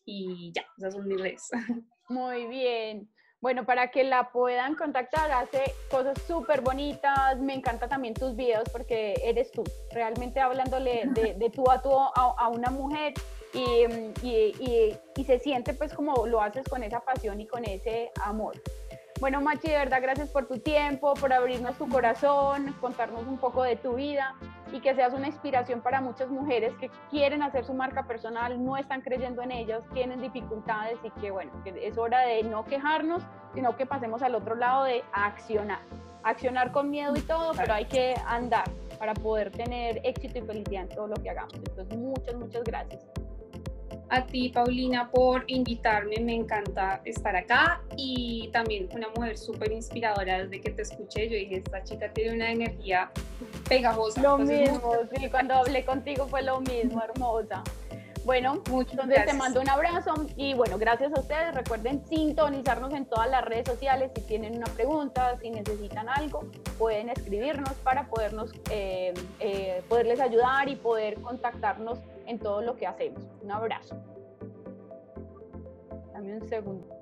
y 0.04 0.52
ya, 0.54 0.64
esas 0.78 0.94
son 0.94 1.08
mis 1.08 1.20
redes. 1.20 1.50
Muy 2.08 2.46
bien. 2.46 3.10
Bueno, 3.40 3.64
para 3.64 3.92
que 3.92 4.03
la 4.03 4.31
puedan 4.31 4.74
contactar, 4.74 5.31
hace 5.31 5.72
cosas 5.90 6.20
súper 6.27 6.61
bonitas. 6.61 7.38
Me 7.38 7.55
encanta 7.55 7.88
también 7.88 8.14
tus 8.14 8.35
videos 8.35 8.68
porque 8.70 9.14
eres 9.22 9.53
tú, 9.53 9.62
realmente 9.92 10.40
hablándole 10.40 11.05
de, 11.07 11.35
de 11.35 11.51
tú 11.51 11.70
a 11.70 11.81
tú 11.81 11.90
a, 11.92 12.48
una 12.48 12.70
mujer 12.70 13.14
y, 13.55 13.87
y, 14.27 14.98
y, 15.16 15.24
se 15.24 15.38
siente 15.38 15.72
pues 15.72 15.94
como 15.94 16.27
lo 16.27 16.42
haces 16.42 16.66
con 16.68 16.83
esa 16.83 17.01
pasión 17.01 17.40
y 17.40 17.46
con 17.46 17.64
ese 17.64 18.11
amor. 18.24 18.61
Bueno, 19.20 19.40
Machi, 19.40 19.68
de 19.68 19.79
verdad, 19.79 20.01
gracias 20.03 20.31
por 20.31 20.46
tu 20.46 20.59
tiempo, 20.59 21.14
por 21.14 21.33
abrirnos 21.33 21.77
tu 21.79 21.88
corazón, 21.88 22.74
contarnos 22.81 23.22
un 23.27 23.38
poco 23.38 23.62
de 23.62 23.77
tu 23.77 23.94
vida 23.94 24.35
y 24.72 24.81
que 24.81 24.94
seas 24.94 25.12
una 25.12 25.26
inspiración 25.26 25.81
para 25.81 26.00
muchas 26.00 26.28
mujeres 26.28 26.74
que 26.76 26.90
quieren 27.11 27.42
hacer 27.42 27.64
su 27.64 27.74
marca 27.74 28.04
personal, 28.04 28.62
no 28.64 28.76
están 28.76 29.00
creyendo 29.00 29.42
en 29.42 29.52
ellas, 29.52 29.83
tienen 29.92 30.20
dificultades 30.20 30.98
y 31.02 31.11
que, 31.20 31.31
bueno, 31.31 31.52
que 31.64 31.87
es 31.87 31.96
hora 31.98 32.20
de 32.20 32.42
no 32.42 32.64
quejarnos, 32.64 33.22
sino 33.54 33.76
que 33.76 33.87
pasemos 33.87 34.22
al 34.22 34.35
otro 34.35 34.54
lado 34.54 34.85
de 34.85 35.02
accionar. 35.12 35.81
Accionar 36.22 36.72
con 36.72 36.90
miedo 36.90 37.14
y 37.16 37.20
todo, 37.20 37.52
pero 37.57 37.74
hay 37.74 37.87
que 37.87 38.14
andar 38.26 38.64
para 38.98 39.14
poder 39.14 39.50
tener 39.50 40.00
éxito 40.04 40.38
y 40.38 40.42
felicidad 40.42 40.83
en 40.83 40.88
todo 40.88 41.07
lo 41.07 41.16
que 41.16 41.31
hagamos. 41.31 41.54
Entonces, 41.54 41.96
muchas, 41.96 42.35
muchas 42.35 42.64
gracias. 42.64 43.27
A 44.10 44.24
ti, 44.24 44.48
Paulina, 44.48 45.10
por 45.10 45.44
invitarme. 45.46 46.16
Me 46.20 46.34
encanta 46.34 47.00
estar 47.04 47.34
acá 47.36 47.80
y 47.96 48.48
también 48.52 48.88
una 48.94 49.08
mujer 49.08 49.36
súper 49.36 49.72
inspiradora. 49.72 50.44
Desde 50.44 50.60
que 50.60 50.70
te 50.70 50.82
escuché, 50.82 51.28
yo 51.28 51.36
dije, 51.36 51.56
esta 51.56 51.82
chica 51.84 52.12
tiene 52.12 52.34
una 52.34 52.50
energía 52.50 53.10
pegajosa. 53.68 54.20
Lo 54.22 54.38
mismo, 54.38 54.92
sí, 55.14 55.28
cuando 55.30 55.54
hablé 55.54 55.84
contigo 55.84 56.26
fue 56.28 56.42
lo 56.42 56.60
mismo, 56.60 57.02
hermosa. 57.02 57.62
Bueno, 58.24 58.62
Muchas 58.68 58.92
entonces 58.92 59.24
te 59.24 59.32
mando 59.32 59.58
un 59.62 59.70
abrazo 59.70 60.26
y 60.36 60.52
bueno, 60.52 60.76
gracias 60.76 61.14
a 61.14 61.20
ustedes. 61.20 61.54
Recuerden 61.54 62.04
sintonizarnos 62.10 62.92
en 62.92 63.06
todas 63.06 63.30
las 63.30 63.42
redes 63.42 63.66
sociales. 63.66 64.10
Si 64.14 64.20
tienen 64.20 64.56
una 64.58 64.66
pregunta, 64.66 65.38
si 65.40 65.48
necesitan 65.48 66.10
algo, 66.10 66.44
pueden 66.78 67.08
escribirnos 67.08 67.72
para 67.82 68.06
podernos, 68.06 68.52
eh, 68.70 69.14
eh, 69.40 69.82
poderles 69.88 70.20
ayudar 70.20 70.68
y 70.68 70.76
poder 70.76 71.14
contactarnos 71.22 72.00
en 72.28 72.38
todo 72.38 72.60
lo 72.60 72.76
que 72.76 72.86
hacemos. 72.86 73.26
Un 73.42 73.50
abrazo. 73.50 73.96
Dame 76.12 76.36
un 76.36 76.48
segundo. 76.48 76.97